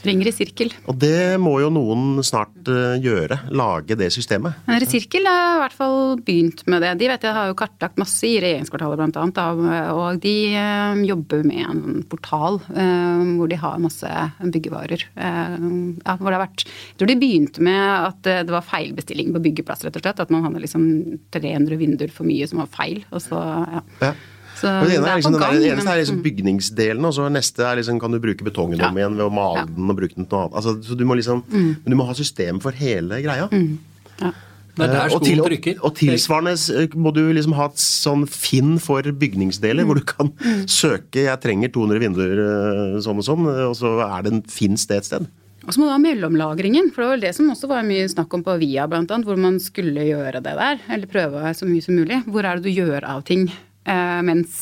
Ringer 0.08 0.30
i 0.30 0.34
sirkel. 0.36 0.72
Og 0.88 0.98
det 1.00 1.38
må 1.42 1.58
jo 1.62 1.70
noen 1.74 2.22
snart 2.26 2.70
uh, 2.70 2.96
gjøre. 3.02 3.40
Lage 3.52 3.98
det 4.00 4.10
systemet. 4.16 4.58
Men 4.68 4.86
Sirkel 4.88 5.28
har 5.28 5.58
i 5.58 5.62
hvert 5.66 5.76
fall 5.76 5.98
begynt 6.24 6.64
med 6.70 6.84
det. 6.86 6.94
De 7.02 7.10
vet 7.12 7.26
jeg 7.28 7.36
har 7.36 7.50
jo 7.50 7.58
kartlagt 7.60 8.00
masse 8.00 8.24
i 8.28 8.38
regjeringskvartalet 8.44 9.02
bl.a. 9.18 9.48
Og 9.96 10.22
de 10.24 10.36
uh, 10.56 11.04
jobber 11.08 11.44
med 11.48 11.64
en 11.66 12.06
portal 12.08 12.60
hvor 12.68 13.50
de 13.50 13.58
har 13.60 13.82
masse 13.82 14.10
byggevarer. 14.40 15.04
Ja, 15.18 16.14
hvor 16.20 16.30
det 16.30 16.38
har 16.38 16.44
vært 16.44 16.64
Jeg 16.64 17.00
tror 17.00 17.10
de 17.10 17.18
begynte 17.20 17.64
med 17.66 17.82
at 17.82 18.30
det 18.48 18.54
var 18.54 18.66
feilbestilling 18.66 19.34
på 19.36 19.42
byggeplass, 19.44 19.84
rett 19.86 19.98
og 20.00 20.06
slett. 20.06 20.22
At 20.24 20.34
man 20.34 20.46
hadde 20.46 20.62
liksom 20.64 20.88
300 21.36 21.80
vinduer 21.80 22.14
for 22.14 22.28
mye 22.30 22.48
som 22.50 22.62
var 22.64 22.72
feil. 22.74 23.04
Og 23.12 23.24
så, 23.24 23.42
ja. 23.42 23.84
ja. 24.04 24.14
Så 24.58 24.72
og 24.72 24.90
det, 24.90 24.98
ene 24.98 25.12
er 25.12 25.22
liksom, 25.22 25.38
gang, 25.38 25.54
den 25.54 25.68
eneste 25.72 25.94
er 25.94 26.02
liksom 26.02 26.22
bygningsdelen, 26.26 27.06
og 27.06 27.14
så 27.14 27.28
neste 27.30 27.66
er 27.68 27.80
liksom, 27.82 28.02
kan 28.02 28.14
du 28.14 28.20
bruke 28.24 28.48
betongen 28.48 28.82
om 28.82 28.98
igjen 28.98 29.20
ved 29.20 29.28
å 29.28 29.34
male 29.34 29.68
den 29.70 29.94
og 29.94 30.00
bruke 30.00 30.18
den 30.18 30.26
til 30.26 30.34
noe 30.34 30.48
annet. 30.48 30.58
Altså, 30.60 30.76
så 30.88 30.98
du 30.98 31.06
må 31.06 31.18
liksom, 31.20 31.44
mm. 31.46 31.72
Men 31.84 31.94
du 31.94 32.00
må 32.00 32.10
ha 32.10 32.18
system 32.18 32.62
for 32.64 32.78
hele 32.78 33.22
greia. 33.26 33.50
Mm. 33.54 33.78
Ja. 34.24 34.34
Det 34.78 34.86
er 34.86 34.94
der 34.94 35.10
skoen 35.10 35.42
trykker. 35.42 35.80
Og, 35.82 35.96
tilsvarende 35.98 36.54
eh, 36.54 36.98
må 36.98 37.12
du 37.16 37.24
liksom 37.34 37.56
ha 37.58 37.66
et 37.72 37.82
sånn 37.82 38.28
Finn 38.30 38.78
for 38.82 39.02
bygningsdeler, 39.02 39.82
mm. 39.82 39.90
hvor 39.90 39.98
du 39.98 40.06
kan 40.06 40.30
mm. 40.34 40.68
søke 40.70 41.26
'jeg 41.26 41.42
trenger 41.44 41.74
200 41.74 42.04
vinduer 42.04 42.44
eh, 42.46 43.02
sånn 43.02 43.18
og 43.18 43.26
sånn', 43.26 43.50
og 43.68 43.76
så 43.78 43.98
er 44.06 44.26
det 44.26 44.34
en 44.36 44.44
Finn 44.46 44.78
sted 44.78 45.02
et 45.02 45.10
sted. 45.10 45.30
Og 45.68 45.74
så 45.76 45.82
må 45.82 45.90
du 45.90 45.92
ha 45.92 46.00
mellomlagringen, 46.00 46.94
for 46.96 47.04
det 47.04 47.10
var 47.10 47.24
det 47.26 47.34
som 47.36 47.50
også 47.52 47.68
var 47.68 47.84
mye 47.84 48.06
snakk 48.08 48.32
om 48.38 48.44
på 48.46 48.56
Via 48.62 48.86
bl.a., 48.88 49.04
hvor 49.04 49.40
man 49.42 49.58
skulle 49.60 50.06
gjøre 50.08 50.40
det 50.40 50.54
der, 50.56 50.80
eller 50.88 51.12
prøve 51.12 51.54
så 51.58 51.68
mye 51.68 51.84
som 51.84 51.98
mulig. 51.98 52.22
Hvor 52.30 52.46
er 52.48 52.62
det 52.62 52.70
du 52.70 52.72
gjør 52.72 53.04
av 53.04 53.26
ting 53.28 53.50
eh, 53.50 53.58
mens 53.88 54.58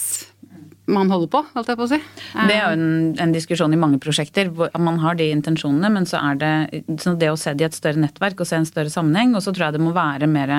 man 0.86 1.10
holder 1.10 1.30
på, 1.34 1.42
holdt 1.56 1.70
jeg 1.72 1.80
på 1.80 1.86
å 1.86 1.90
si. 1.90 2.00
Det 2.36 2.56
er 2.56 2.62
jo 2.62 2.74
en, 2.76 2.90
en, 3.22 3.34
diskusjon 3.34 3.74
i 3.74 3.80
mange 3.80 3.98
prosjekter. 4.02 4.52
hvor 4.54 4.70
Man 4.78 5.00
har 5.02 5.18
de 5.18 5.32
intensjonene, 5.34 5.90
men 5.94 6.06
så 6.10 6.22
er 6.22 6.42
det 6.42 6.84
så 7.02 7.16
det 7.18 7.32
å 7.34 7.40
se 7.40 7.56
det 7.58 7.66
i 7.66 7.70
et 7.70 7.78
større 7.78 8.02
nettverk 8.02 8.42
og 8.42 8.50
se 8.50 8.60
en 8.60 8.70
større 8.70 8.94
sammenheng. 8.94 9.34
Og 9.36 9.44
så 9.46 9.54
tror 9.54 9.70
jeg 9.70 9.80
det 9.80 9.86
må 9.86 9.96
være 9.96 10.30
mer 10.30 10.54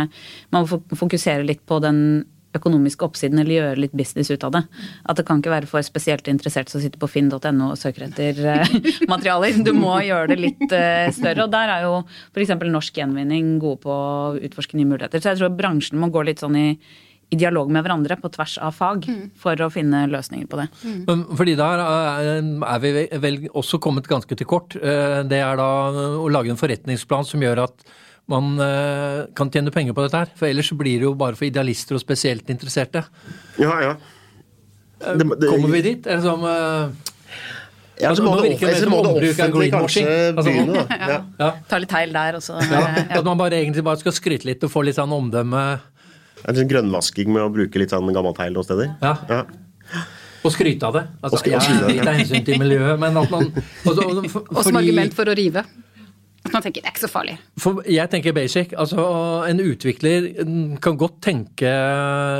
Man 0.51 0.67
må 0.67 0.81
fokusere 0.99 1.47
litt 1.47 1.63
på 1.67 1.79
den 1.85 2.27
økonomiske 2.57 3.05
oppsiden, 3.05 3.39
eller 3.43 3.59
gjøre 3.59 3.81
litt 3.85 3.97
business 3.97 4.31
ut 4.33 4.45
av 4.47 4.55
det. 4.55 4.63
At 5.05 5.19
det 5.19 5.27
kan 5.29 5.43
ikke 5.43 5.53
være 5.53 5.69
for 5.71 5.85
spesielt 5.85 6.29
interessert 6.33 6.73
som 6.73 6.81
sitter 6.81 7.01
på 7.01 7.11
finn.no 7.11 7.69
og 7.69 7.79
søker 7.79 8.07
etter 8.09 8.41
uh, 8.41 8.77
materialer. 9.13 9.61
Du 9.67 9.75
må 9.77 9.99
gjøre 10.07 10.31
det 10.33 10.39
litt 10.41 10.65
uh, 10.73 11.07
større. 11.15 11.45
Og 11.45 11.53
der 11.53 11.75
er 11.75 11.87
jo 11.87 11.99
f.eks. 12.33 12.55
Norsk 12.67 12.99
Gjenvinning 12.99 13.59
gode 13.63 13.83
på 13.85 13.93
å 13.93 14.37
utforske 14.41 14.79
nye 14.81 14.89
muligheter. 14.89 15.23
Så 15.23 15.35
jeg 15.35 15.43
tror 15.43 15.59
bransjen 15.59 16.01
må 16.01 16.11
gå 16.15 16.25
litt 16.27 16.43
sånn 16.43 16.57
i 16.59 16.71
i 17.31 17.37
dialog 17.39 17.71
med 17.75 17.83
hverandre 17.83 18.17
på 18.23 18.31
tvers 18.37 18.55
av 18.63 18.75
fag 18.77 19.07
mm. 19.11 19.23
for 19.41 19.59
å 19.65 19.71
finne 19.73 20.05
løsninger 20.11 20.47
på 20.51 20.61
det. 20.61 20.67
Mm. 20.87 21.25
Fordi 21.35 21.57
der 21.59 21.83
er 21.83 22.83
vi 22.83 22.93
vel 23.23 23.39
også 23.51 23.81
kommet 23.83 24.07
ganske 24.11 24.39
til 24.39 24.47
kort. 24.47 24.77
Eh, 24.79 25.23
det 25.27 25.41
er 25.43 25.59
da 25.59 25.71
å 26.23 26.29
lage 26.31 26.53
en 26.55 26.61
forretningsplan 26.61 27.27
som 27.27 27.43
gjør 27.43 27.65
at 27.65 27.89
man 28.31 28.55
eh, 28.63 29.25
kan 29.39 29.51
tjene 29.51 29.75
penger 29.75 29.97
på 29.97 30.07
dette 30.07 30.23
her. 30.23 30.31
For 30.39 30.51
ellers 30.51 30.71
blir 30.79 31.03
det 31.03 31.09
jo 31.09 31.17
bare 31.19 31.39
for 31.39 31.49
idealister 31.49 31.99
og 31.99 32.05
spesielt 32.05 32.47
interesserte. 32.55 33.03
Ja, 33.59 33.75
ja. 33.83 33.97
Eh, 35.03 35.19
det, 35.19 35.27
det, 35.27 35.51
Kommer 35.51 35.75
vi 35.75 35.83
dit? 35.91 36.07
Er 36.07 36.23
det 36.23 36.27
som 36.27 36.47
ja, 37.97 38.11
altså, 38.11 38.23
må 38.23 38.35
det 38.37 38.53
offentlige, 38.53 38.89
må 38.93 38.99
det 39.03 39.13
offentlige 39.33 39.73
kanskje 39.73 40.07
altså, 40.07 40.47
begynne, 40.47 40.83
da. 40.85 40.97
Ja. 41.11 41.21
Ja. 41.41 41.51
Ta 41.67 41.79
litt 41.81 41.95
heil 41.97 42.11
der, 42.13 42.37
og 42.39 42.45
så 42.45 42.61
ja. 42.61 42.83
At 43.09 43.25
man 43.25 43.41
bare 43.41 43.57
egentlig 43.57 43.83
bare 43.87 43.99
skal 44.03 44.15
skryte 44.15 44.47
litt 44.47 44.63
og 44.67 44.71
få 44.71 44.85
litt 44.87 44.99
sånn 44.99 45.15
omdømme 45.17 45.63
en 46.45 46.59
sånn 46.59 46.71
grønnvasking 46.71 47.33
med 47.33 47.47
å 47.47 47.49
bruke 47.53 47.81
litt 47.81 47.95
sånn 47.95 48.13
gammelt 48.15 48.39
heil 48.43 48.55
noen 48.57 48.67
steder. 48.67 48.93
Ja. 49.03 49.17
ja. 49.31 50.05
Og 50.47 50.55
skryte 50.55 50.89
av 50.89 50.99
det. 50.99 51.05
Altså, 51.25 51.41
og 51.41 51.51
ja, 51.51 51.63
litt 51.89 52.07
av 52.07 52.15
hensyn 52.21 52.47
til 52.47 52.61
miljøet, 52.63 52.95
men 53.03 53.19
at 53.19 53.33
man 53.33 53.51
også, 53.51 54.07
for, 54.35 54.49
Og 54.53 54.63
som 54.69 54.79
argument 54.79 55.17
for 55.17 55.33
å 55.33 55.37
rive. 55.37 55.65
At 56.47 56.53
man 56.55 56.63
tenker 56.63 56.85
det 56.85 56.91
er 56.91 56.95
ikke 56.95 57.07
så 57.07 57.11
farlig. 57.11 57.37
For 57.59 57.81
jeg 57.91 58.13
tenker 58.13 58.35
basic. 58.37 58.75
Altså, 58.79 59.03
en 59.49 59.63
utvikler 59.65 60.29
kan 60.83 60.99
godt 61.01 61.19
tenke 61.27 61.73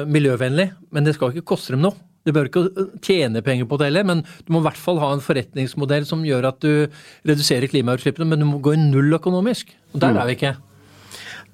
miljøvennlig, 0.07 0.71
men 0.95 1.09
det 1.09 1.17
skal 1.17 1.35
ikke 1.35 1.49
koste 1.55 1.75
dem 1.75 1.83
noe. 1.87 1.99
Du 2.27 2.33
bør 2.35 2.49
ikke 2.49 2.87
tjene 3.07 3.43
penger 3.47 3.69
på 3.71 3.79
det 3.79 3.91
heller, 3.91 4.07
men 4.07 4.23
du 4.47 4.55
må 4.55 4.59
i 4.59 4.67
hvert 4.67 4.79
fall 4.83 4.99
ha 4.99 5.13
en 5.15 5.23
forretningsmodell 5.23 6.07
som 6.09 6.25
gjør 6.27 6.49
at 6.49 6.59
du 6.63 6.87
reduserer 7.27 7.71
klimautslippene, 7.71 8.27
men 8.27 8.43
du 8.43 8.49
må 8.49 8.59
gå 8.63 8.75
i 8.75 8.81
null 8.81 9.15
økonomisk. 9.15 9.71
Og 9.95 10.03
der 10.03 10.15
mm. 10.15 10.19
er 10.23 10.31
vi 10.31 10.35
ikke. 10.39 10.55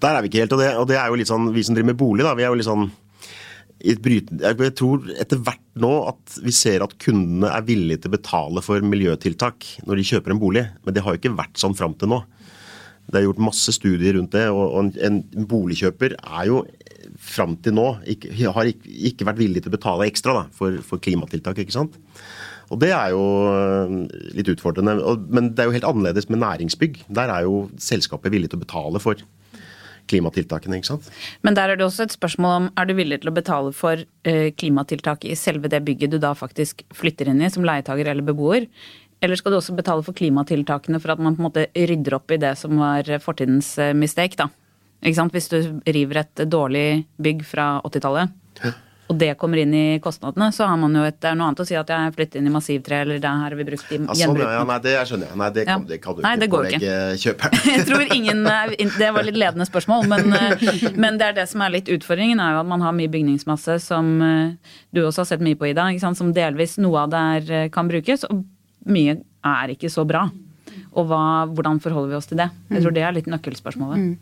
Der 0.02 0.16
er 0.16 0.24
vi 0.24 0.32
ikke 0.32 0.42
helt. 0.44 0.56
Og 0.56 0.62
det, 0.62 0.72
og 0.82 0.88
det 0.90 0.98
er 0.98 1.08
jo 1.10 1.18
litt 1.20 1.30
sånn, 1.30 1.52
vi 1.54 1.64
som 1.66 1.76
driver 1.76 1.92
med 1.92 2.00
bolig, 2.00 2.26
da, 2.26 2.34
vi 2.38 2.46
er 2.46 2.52
jo 2.52 2.58
litt 2.58 2.68
sånn 2.68 2.90
jeg 3.82 4.74
tror 4.78 5.08
etter 5.18 5.40
hvert 5.42 5.62
nå 5.82 5.90
at 6.06 6.36
vi 6.44 6.52
ser 6.54 6.84
at 6.84 6.94
kundene 7.02 7.50
er 7.50 7.64
villige 7.66 8.04
til 8.04 8.12
å 8.12 8.14
betale 8.14 8.62
for 8.62 8.84
miljøtiltak 8.86 9.66
når 9.88 9.98
de 9.98 10.04
kjøper 10.06 10.34
en 10.34 10.42
bolig. 10.42 10.62
Men 10.84 10.94
det 10.94 11.02
har 11.02 11.14
jo 11.14 11.22
ikke 11.22 11.34
vært 11.38 11.58
sånn 11.58 11.74
fram 11.74 11.96
til 11.98 12.12
nå. 12.12 12.20
Det 13.10 13.18
er 13.18 13.26
gjort 13.26 13.42
masse 13.42 13.74
studier 13.74 14.14
rundt 14.16 14.36
det, 14.36 14.44
og 14.54 14.94
en, 15.02 15.18
boligkjøper 15.50 16.14
er 16.20 16.46
jo 16.46 16.62
fram 17.18 17.56
til 17.62 17.74
nå 17.74 17.88
ikke, 18.14 18.30
har 18.54 18.70
ikke, 18.70 19.26
vært 19.26 19.42
villig 19.42 19.64
til 19.64 19.72
å 19.72 19.74
betale 19.74 20.06
ekstra 20.06 20.36
da, 20.38 20.46
for, 20.54 20.78
for, 20.86 21.02
klimatiltak. 21.02 21.58
ikke 21.58 21.74
sant? 21.74 21.98
Og 22.72 22.78
Det 22.80 22.92
er 22.94 23.10
jo 23.12 23.24
litt 24.38 24.48
utfordrende. 24.48 24.94
Men 25.28 25.50
det 25.50 25.64
er 25.64 25.68
jo 25.68 25.74
helt 25.74 25.90
annerledes 25.90 26.30
med 26.30 26.40
næringsbygg. 26.40 27.02
Der 27.10 27.34
er 27.34 27.44
jo 27.48 27.66
selskapet 27.82 28.32
villig 28.32 28.52
til 28.52 28.62
å 28.62 28.64
betale 28.64 29.02
for 29.02 29.18
klimatiltakene. 30.10 30.78
ikke 30.78 30.90
sant? 30.92 31.10
Men 31.46 31.56
der 31.58 31.72
er 31.72 31.78
det 31.78 31.86
også 31.86 32.06
et 32.06 32.16
spørsmål 32.16 32.56
om 32.56 32.68
er 32.78 32.88
du 32.88 32.94
villig 32.98 33.20
til 33.22 33.32
å 33.32 33.36
betale 33.36 33.72
for 33.76 34.02
uh, 34.02 34.48
klimatiltak 34.58 35.26
i 35.28 35.38
selve 35.38 35.70
det 35.72 35.82
bygget 35.86 36.14
du 36.14 36.18
da 36.22 36.34
faktisk 36.38 36.84
flytter 36.96 37.32
inn 37.32 37.42
i, 37.42 37.50
som 37.52 37.66
leietager 37.66 38.10
eller 38.12 38.26
beboer? 38.26 38.68
Eller 39.22 39.38
skal 39.38 39.54
du 39.54 39.60
også 39.60 39.76
betale 39.78 40.02
for 40.02 40.16
klimatiltakene 40.18 40.98
for 41.02 41.14
at 41.14 41.22
man 41.22 41.36
på 41.36 41.44
en 41.44 41.48
måte 41.50 41.68
rydder 41.76 42.18
opp 42.18 42.32
i 42.34 42.40
det 42.42 42.56
som 42.58 42.74
var 42.82 43.08
fortidens 43.22 43.76
uh, 43.78 43.92
mistake, 43.96 44.38
da? 44.40 44.50
Ikke 45.02 45.18
sant? 45.18 45.34
Hvis 45.34 45.50
du 45.50 45.58
river 45.90 46.22
et 46.22 46.46
dårlig 46.46 47.04
bygg 47.22 47.42
fra 47.46 47.74
80-tallet, 47.86 48.34
og 49.12 49.18
det 49.20 49.31
kommer 49.40 49.61
inn 49.62 49.75
i 49.77 49.85
kostnadene, 50.03 50.48
så 50.57 50.66
har 50.70 50.79
man 50.81 50.94
jo 50.96 51.03
et 51.05 51.18
Det 51.22 51.29
er 51.31 51.37
noe 51.38 51.51
annet 51.51 51.61
å 51.62 51.66
si 51.68 51.77
at 51.79 51.90
jeg 51.92 52.14
flytter 52.16 52.40
inn 52.40 52.48
i 52.48 52.53
massivtre, 52.55 53.03
eller 53.05 53.20
det 53.22 53.29
her 53.31 53.44
har 53.44 53.57
vi 53.59 53.66
brukt 53.68 53.92
i 53.92 53.98
Ja, 54.01 54.16
sånn, 54.22 54.40
ja, 54.40 54.62
nei, 54.68 54.79
det 54.83 54.94
skjønner 55.11 55.29
jeg. 55.31 55.38
Nei, 55.42 55.51
det 55.59 55.64
kan, 55.68 55.85
det 55.87 55.98
kan 56.03 56.16
du 56.16 56.22
Nei, 56.25 56.33
ikke 56.40 56.48
pålegge 56.57 56.94
kjøperen. 57.22 57.59
Jeg 57.77 57.87
tror 57.90 58.14
ingen 58.16 58.42
er- 58.46 58.75
Det 58.98 59.11
var 59.14 59.22
litt 59.29 59.38
ledende 59.38 59.66
spørsmål, 59.68 60.09
men, 60.11 60.33
eh, 60.33 60.64
men 60.96 61.18
det 61.20 61.29
er 61.31 61.37
det 61.42 61.48
som 61.53 61.62
er 61.62 61.75
litt 61.77 61.92
utfordringen, 61.92 62.40
er 62.40 62.57
jo 62.57 62.62
at 62.64 62.70
man 62.72 62.81
har 62.81 62.96
mye 62.96 63.12
bygningsmasse 63.12 63.79
som 63.85 64.11
eh, 64.22 64.72
du 64.94 65.03
også 65.05 65.22
har 65.27 65.31
sett 65.35 65.44
mye 65.44 65.59
på, 65.61 65.68
Ida, 65.70 65.87
ikke 65.92 66.07
sant? 66.07 66.18
som 66.18 66.33
delvis 66.33 66.79
noe 66.83 67.05
av 67.05 67.12
det 67.12 67.22
er, 67.37 67.53
eh, 67.64 67.68
kan 67.75 67.88
brukes, 67.90 68.25
og 68.31 68.42
mye 68.88 69.20
er 69.44 69.75
ikke 69.77 69.90
så 69.92 70.07
bra. 70.09 70.27
Og 70.92 71.07
hva, 71.09 71.48
hvordan 71.48 71.78
forholder 71.81 72.11
vi 72.11 72.16
oss 72.18 72.28
til 72.28 72.40
det? 72.40 72.50
Jeg 72.68 72.83
tror 72.85 72.92
det 72.92 73.05
er 73.07 73.14
litt 73.16 73.28
nøkkelspørsmålet. 73.33 74.18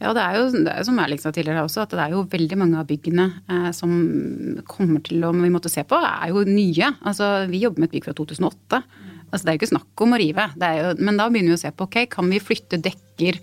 Ja, 0.00 0.14
det 0.16 0.22
er 0.22 0.38
jo, 0.38 0.44
det 0.54 0.72
er 0.72 0.86
som 0.86 1.00
Erling 1.02 1.20
sa 1.20 1.32
tidligere 1.34 1.66
også, 1.66 1.82
at 1.84 1.92
det 1.92 2.00
er 2.00 2.14
jo 2.14 2.22
veldig 2.32 2.58
mange 2.60 2.80
av 2.80 2.88
byggene 2.88 3.26
eh, 3.44 3.68
som 3.76 3.92
kommer 4.70 5.04
til 5.04 5.26
å 5.26 5.34
vi 5.36 5.52
måtte 5.52 5.72
se 5.72 5.84
på, 5.88 5.98
er 6.00 6.32
jo 6.32 6.46
nye. 6.48 6.94
Altså, 7.04 7.28
vi 7.50 7.60
jobber 7.66 7.84
med 7.84 7.90
et 7.90 7.98
bygg 7.98 8.08
fra 8.08 8.16
2008. 8.16 8.80
Altså, 9.28 9.42
det 9.42 9.50
er 9.50 9.56
jo 9.56 9.60
ikke 9.64 9.72
snakk 9.74 10.04
om 10.06 10.14
å 10.14 10.20
rive. 10.22 10.48
Det 10.56 10.66
er 10.68 10.80
jo, 10.80 10.90
men 11.04 11.20
da 11.20 11.28
begynner 11.28 11.52
vi 11.52 11.58
å 11.58 11.62
se 11.64 11.72
på 11.74 11.88
ok, 11.88 12.00
kan 12.16 12.28
vi 12.32 12.42
flytte 12.42 12.80
dekker. 12.84 13.40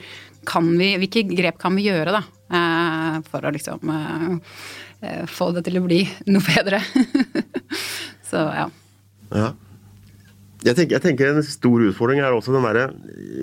Kan 0.49 0.69
vi, 0.79 0.93
hvilke 0.97 1.25
grep 1.29 1.61
kan 1.61 1.75
vi 1.77 1.85
gjøre 1.85 2.15
da, 2.15 2.21
eh, 2.49 3.17
for 3.29 3.45
å 3.45 3.51
liksom 3.53 3.91
eh, 3.93 4.29
eh, 5.05 5.25
få 5.29 5.51
det 5.53 5.67
til 5.67 5.77
å 5.77 5.85
bli 5.85 6.01
noe 6.31 6.45
bedre. 6.47 6.81
Så 8.31 8.41
ja. 8.41 8.71
Ja. 9.35 9.51
Jeg 10.61 10.77
tenker, 10.77 10.93
jeg 10.93 11.03
tenker 11.03 11.31
En 11.31 11.45
stor 11.45 11.83
utfordring 11.87 12.21
er 12.21 12.35
også 12.35 12.53
den 12.53 12.65
der, 12.67 12.93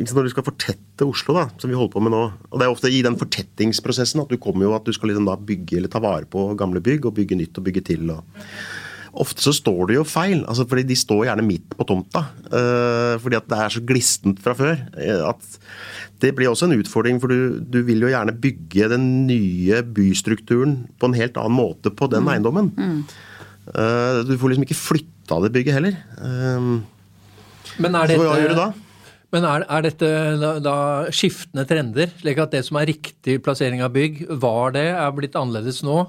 Når 0.06 0.28
du 0.28 0.32
skal 0.32 0.46
fortette 0.46 1.06
Oslo, 1.06 1.34
da, 1.34 1.46
som 1.58 1.70
vi 1.70 1.78
holder 1.78 1.94
på 1.94 2.02
med 2.04 2.14
nå 2.14 2.24
og 2.28 2.58
Det 2.58 2.66
er 2.66 2.74
ofte 2.74 2.92
i 2.92 3.04
den 3.06 3.18
fortettingsprosessen 3.18 4.22
at 4.22 4.30
du 4.30 4.38
kommer 4.42 4.68
jo 4.68 4.74
at 4.76 4.86
du 4.86 4.94
skal 4.94 5.12
liksom 5.12 5.26
da 5.28 5.38
bygge 5.38 5.80
eller 5.80 5.90
ta 5.92 6.02
vare 6.02 6.28
på 6.30 6.50
gamle 6.58 6.82
bygg 6.84 7.08
og 7.08 7.16
bygge 7.18 7.38
nytt 7.38 7.58
og 7.58 7.66
bygge 7.66 7.82
til. 7.90 8.10
og 8.14 8.22
Ofte 9.18 9.42
så 9.42 9.52
står 9.56 9.88
det 9.88 9.96
jo 9.96 10.04
feil, 10.06 10.42
altså 10.46 10.66
fordi 10.68 10.84
de 10.90 10.96
står 10.98 11.24
gjerne 11.26 11.46
midt 11.46 11.74
på 11.78 11.86
tomta. 11.88 12.26
øh, 12.52 13.14
fordi 13.22 13.38
at 13.38 13.48
det 13.50 13.58
er 13.58 13.72
så 13.74 13.82
glistent 13.86 14.42
fra 14.42 14.54
før. 14.54 14.76
eh, 14.96 15.22
at 15.28 15.58
Det 16.20 16.34
blir 16.34 16.50
også 16.50 16.66
en 16.66 16.78
utfordring, 16.78 17.20
for 17.20 17.28
du, 17.28 17.58
du 17.58 17.82
vil 17.82 18.00
jo 18.02 18.10
gjerne 18.12 18.34
bygge 18.34 18.90
den 18.90 19.26
nye 19.26 19.82
bystrukturen 19.82 20.88
på 20.98 21.06
en 21.06 21.14
helt 21.14 21.36
annen 21.36 21.56
måte 21.56 21.90
på 21.90 22.10
den 22.10 22.28
eiendommen. 22.28 22.72
Uh, 23.68 24.24
du 24.26 24.36
får 24.38 24.50
liksom 24.50 24.66
ikke 24.66 24.82
flytta 24.82 25.40
det 25.44 25.52
bygget 25.52 25.76
heller. 25.78 25.98
Eh, 26.18 26.97
Men 27.78 27.98
er 27.98 28.08
så 28.08 28.14
dette, 28.14 28.26
hva 28.26 28.38
gjør 28.42 28.54
du 28.54 28.58
da? 28.58 28.68
Men 29.34 29.44
er, 29.44 29.66
er 29.68 29.84
dette 29.84 30.08
da, 30.40 30.54
da 30.64 30.78
skiftende 31.12 31.66
trender, 31.68 32.10
slik 32.22 32.40
at 32.40 32.56
det 32.56 32.64
som 32.66 32.80
er 32.80 32.88
riktig 32.94 33.38
plassering 33.44 33.84
av 33.84 33.92
bygg, 33.94 34.24
var 34.40 34.74
det, 34.76 34.88
er 34.96 35.14
blitt 35.16 35.36
annerledes 35.36 35.82
nå? 35.86 36.02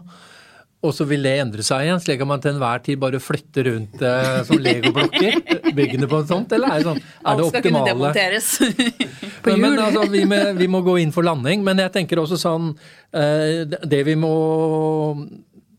Og 0.80 0.94
så 0.96 1.04
vil 1.04 1.26
det 1.28 1.34
endre 1.42 1.64
seg 1.66 1.84
igjen, 1.84 2.00
slik 2.00 2.22
at 2.24 2.28
man 2.30 2.40
til 2.40 2.54
enhver 2.54 2.80
tid 2.86 3.02
bare 3.02 3.20
flytter 3.20 3.68
rundt 3.68 4.00
eh, 4.00 4.38
som 4.48 4.62
legoblokker, 4.64 5.36
byggene 5.78 6.08
på 6.08 6.22
en 6.22 6.30
sånt, 6.30 6.56
eller 6.56 6.72
er 6.72 6.80
det 6.80 6.88
sånn? 6.88 7.02
Er 7.04 7.36
det 7.36 7.44
Alt 7.44 7.52
skal 7.52 7.66
kunne 7.66 7.82
demonteres. 7.90 8.48
På 9.44 9.52
men, 9.58 9.66
men, 9.66 9.82
altså, 9.84 10.06
vi, 10.08 10.24
vi 10.62 10.70
må 10.72 10.80
gå 10.88 10.96
inn 11.04 11.12
for 11.12 11.28
landing, 11.28 11.68
men 11.68 11.84
jeg 11.84 11.92
tenker 11.98 12.24
også 12.24 12.40
sånn 12.40 12.72
eh, 13.12 13.68
Det 13.68 14.02
vi 14.08 14.16
må 14.20 14.32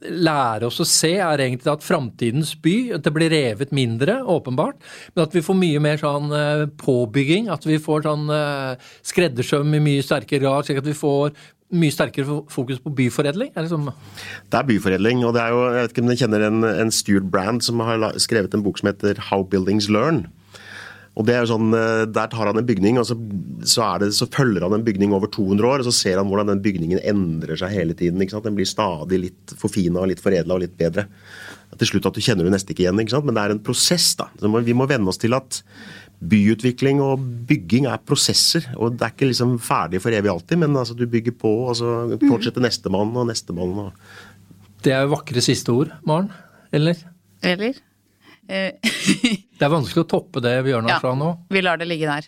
lære 0.00 0.68
oss 0.68 0.80
å 0.80 0.86
se, 0.88 1.12
er 1.20 1.42
egentlig 1.44 1.72
at 1.72 1.84
framtidens 1.84 2.54
by 2.62 2.76
at 2.96 3.04
Det 3.04 3.12
blir 3.12 3.32
revet 3.32 3.72
mindre, 3.76 4.20
åpenbart, 4.24 4.80
men 5.14 5.24
at 5.26 5.34
vi 5.36 5.44
får 5.44 5.58
mye 5.58 5.80
mer 5.82 6.00
sånn 6.00 6.32
eh, 6.32 6.66
påbygging. 6.80 7.50
At 7.52 7.66
vi 7.68 7.78
får 7.82 8.06
sånn 8.08 8.28
eh, 8.32 8.90
skreddersøm 9.06 9.76
i 9.76 9.82
mye 9.84 10.04
sterkere 10.04 10.44
grad, 10.44 10.68
slik 10.68 10.80
at 10.80 10.88
vi 10.88 10.96
får 10.96 11.34
mye 11.70 11.94
sterkere 11.94 12.40
fokus 12.50 12.80
på 12.82 12.92
byforedling. 12.98 13.52
Er 13.54 13.66
det 13.66 13.72
sånn? 13.72 13.90
Det 14.50 14.58
er 14.58 14.68
byforedling, 14.72 15.22
og 15.26 15.36
det 15.36 15.44
er 15.44 15.54
jo, 15.54 15.62
jeg 15.68 15.84
vet 15.84 15.94
ikke 15.94 16.04
om 16.04 16.10
dere 16.10 16.22
kjenner 16.24 16.46
en, 16.48 16.68
en 16.70 16.94
Stuart 16.94 17.30
Brand 17.30 17.64
som 17.66 17.82
har 17.84 18.08
skrevet 18.22 18.56
en 18.56 18.64
bok 18.64 18.80
som 18.80 18.90
heter 18.90 19.20
How 19.30 19.44
Buildings 19.46 19.90
Learn. 19.92 20.24
Og 21.20 21.26
det 21.28 21.34
er 21.36 21.44
jo 21.44 21.50
sånn, 21.52 21.74
eh, 21.76 22.06
Der 22.08 22.30
tar 22.32 22.48
han 22.48 22.56
en 22.56 22.66
bygning, 22.66 22.98
og 23.00 23.04
så, 23.04 23.16
så, 23.68 23.84
er 23.84 24.04
det, 24.04 24.14
så 24.16 24.28
følger 24.32 24.64
han 24.64 24.78
en 24.78 24.86
bygning 24.86 25.12
over 25.12 25.28
200 25.28 25.68
år, 25.68 25.82
og 25.82 25.90
så 25.90 25.92
ser 25.92 26.16
han 26.16 26.30
hvordan 26.30 26.48
den 26.54 26.62
bygningen 26.64 27.02
endrer 27.04 27.60
seg 27.60 27.74
hele 27.76 27.96
tiden. 27.98 28.22
ikke 28.24 28.38
sant? 28.38 28.48
Den 28.48 28.56
blir 28.56 28.68
stadig 28.68 29.20
litt 29.26 29.54
forfina 29.60 30.00
og 30.00 30.08
litt 30.12 30.22
foredla 30.24 30.56
og 30.56 30.64
litt 30.64 30.76
bedre. 30.80 31.06
Til 31.76 31.92
slutt 31.92 32.08
at 32.08 32.16
du 32.16 32.24
kjenner 32.24 32.48
du 32.48 32.52
nesten 32.52 32.72
ikke 32.72 32.86
igjen, 32.86 33.02
ikke 33.04 33.14
sant? 33.18 33.28
men 33.28 33.36
det 33.36 33.44
er 33.44 33.54
en 33.54 33.64
prosess. 33.68 34.14
da. 34.18 34.30
Så 34.40 34.48
må, 34.48 34.64
vi 34.64 34.76
må 34.76 34.88
venne 34.90 35.12
oss 35.12 35.20
til 35.20 35.36
at 35.36 35.60
byutvikling 36.20 37.00
og 37.04 37.20
bygging 37.48 37.86
er 37.90 38.00
prosesser. 38.04 38.66
og 38.76 38.96
Det 38.96 39.06
er 39.06 39.14
ikke 39.14 39.30
liksom 39.30 39.58
ferdig 39.60 40.00
for 40.00 40.16
evig 40.16 40.32
alltid, 40.32 40.64
men 40.64 40.76
altså, 40.76 40.96
du 40.96 41.06
bygger 41.06 41.36
på, 41.36 41.52
og 41.68 41.76
så 41.76 42.18
fortsetter 42.24 42.64
nestemann 42.64 43.12
og 43.16 43.28
nestemann. 43.28 43.76
og 43.86 44.82
Det 44.84 44.96
er 44.96 45.04
jo 45.04 45.14
vakre 45.14 45.44
siste 45.44 45.72
ord, 45.72 45.92
Maren. 46.08 46.32
Eller? 46.72 46.96
Eller? 47.42 47.80
Eh, 48.50 48.72
Det 49.60 49.66
er 49.66 49.70
vanskelig 49.72 50.02
å 50.06 50.10
toppe 50.10 50.42
det 50.42 50.56
Bjørnar 50.66 50.96
Ja. 50.96 51.00
fra 51.02 51.14
nå. 51.14 51.30
vi 51.52 51.62
lar 51.62 51.78
det 51.80 51.86
ligge 51.90 52.08
der. 52.10 52.26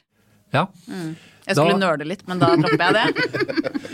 Ja. 0.52 0.66
Jeg 0.86 1.56
skulle 1.56 1.78
Da- 1.78 1.82
nøle 1.82 2.06
litt, 2.06 2.26
men 2.28 2.38
da 2.38 2.52
dropper 2.54 2.86
jeg 2.86 2.94
det. 2.94 3.06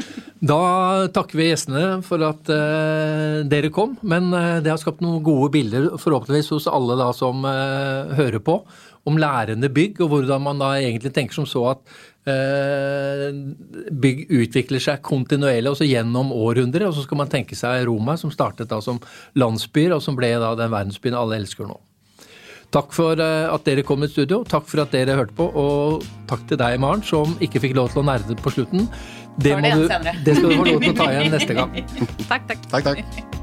Da 0.38 1.09
takker 1.11 1.35
vi 1.35 1.49
gjestene 1.49 1.99
for 2.07 2.23
at 2.23 2.47
uh, 2.47 3.41
dere 3.51 3.73
kom, 3.75 3.97
men 4.07 4.29
uh, 4.31 4.61
det 4.62 4.71
har 4.71 4.79
skapt 4.79 5.01
noen 5.03 5.19
gode 5.27 5.49
bilder 5.57 5.88
forhåpentligvis 5.99 6.53
hos 6.55 6.69
alle 6.71 6.95
da 7.01 7.09
som 7.17 7.43
uh, 7.43 8.12
hører 8.14 8.38
på, 8.47 8.55
om 9.11 9.19
lærende 9.19 9.67
bygg, 9.75 9.99
og 10.05 10.12
hvordan 10.12 10.45
man 10.47 10.62
da 10.62 10.69
egentlig 10.79 11.11
tenker 11.17 11.35
som 11.41 11.47
så 11.49 11.64
at 11.73 11.83
bygg 13.88 14.27
utvikler 14.37 14.83
seg 14.85 15.01
kontinuerlig, 15.07 15.71
også 15.73 15.87
gjennom 15.88 16.29
århundrer, 16.37 16.85
og 16.87 16.95
så 16.95 17.07
skal 17.07 17.23
man 17.23 17.31
tenke 17.33 17.57
seg 17.57 17.87
Roma, 17.88 18.19
som 18.21 18.31
startet 18.31 18.69
da 18.69 18.83
som 18.85 19.01
landsbyer, 19.41 19.95
og 19.97 20.03
som 20.05 20.14
ble 20.19 20.35
da 20.38 20.53
den 20.61 20.71
verdensbyen 20.75 21.17
alle 21.17 21.38
elsker 21.41 21.64
nå. 21.71 21.79
Takk 22.75 22.93
for 22.93 23.17
eh, 23.17 23.47
at 23.49 23.65
dere 23.65 23.85
kom 23.87 24.05
i 24.05 24.11
studio, 24.11 24.43
takk 24.45 24.67
for 24.69 24.85
at 24.85 24.93
dere 24.93 25.17
hørte 25.17 25.33
på, 25.39 25.47
og 25.57 26.05
takk 26.29 26.45
til 26.51 26.61
deg, 26.61 26.77
Maren, 26.83 27.05
som 27.07 27.33
ikke 27.45 27.63
fikk 27.65 27.79
lov 27.79 27.95
til 27.95 28.03
å 28.03 28.09
nerde 28.11 28.37
på 28.43 28.53
slutten. 28.53 28.85
Det, 29.39 29.55
det 29.55 29.59
må 29.63 29.73
du, 29.73 29.89
det 30.27 30.37
skal 30.37 30.53
du 30.53 30.59
få 30.59 30.69
lov 30.69 30.85
til 30.85 30.93
å 30.93 31.01
ta 31.01 31.11
igjen 31.15 31.33
neste 31.33 31.57
gang. 31.57 31.77
Takk, 32.31 32.49
takk. 32.51 32.71
Takk, 32.75 32.91
takk. 32.93 33.38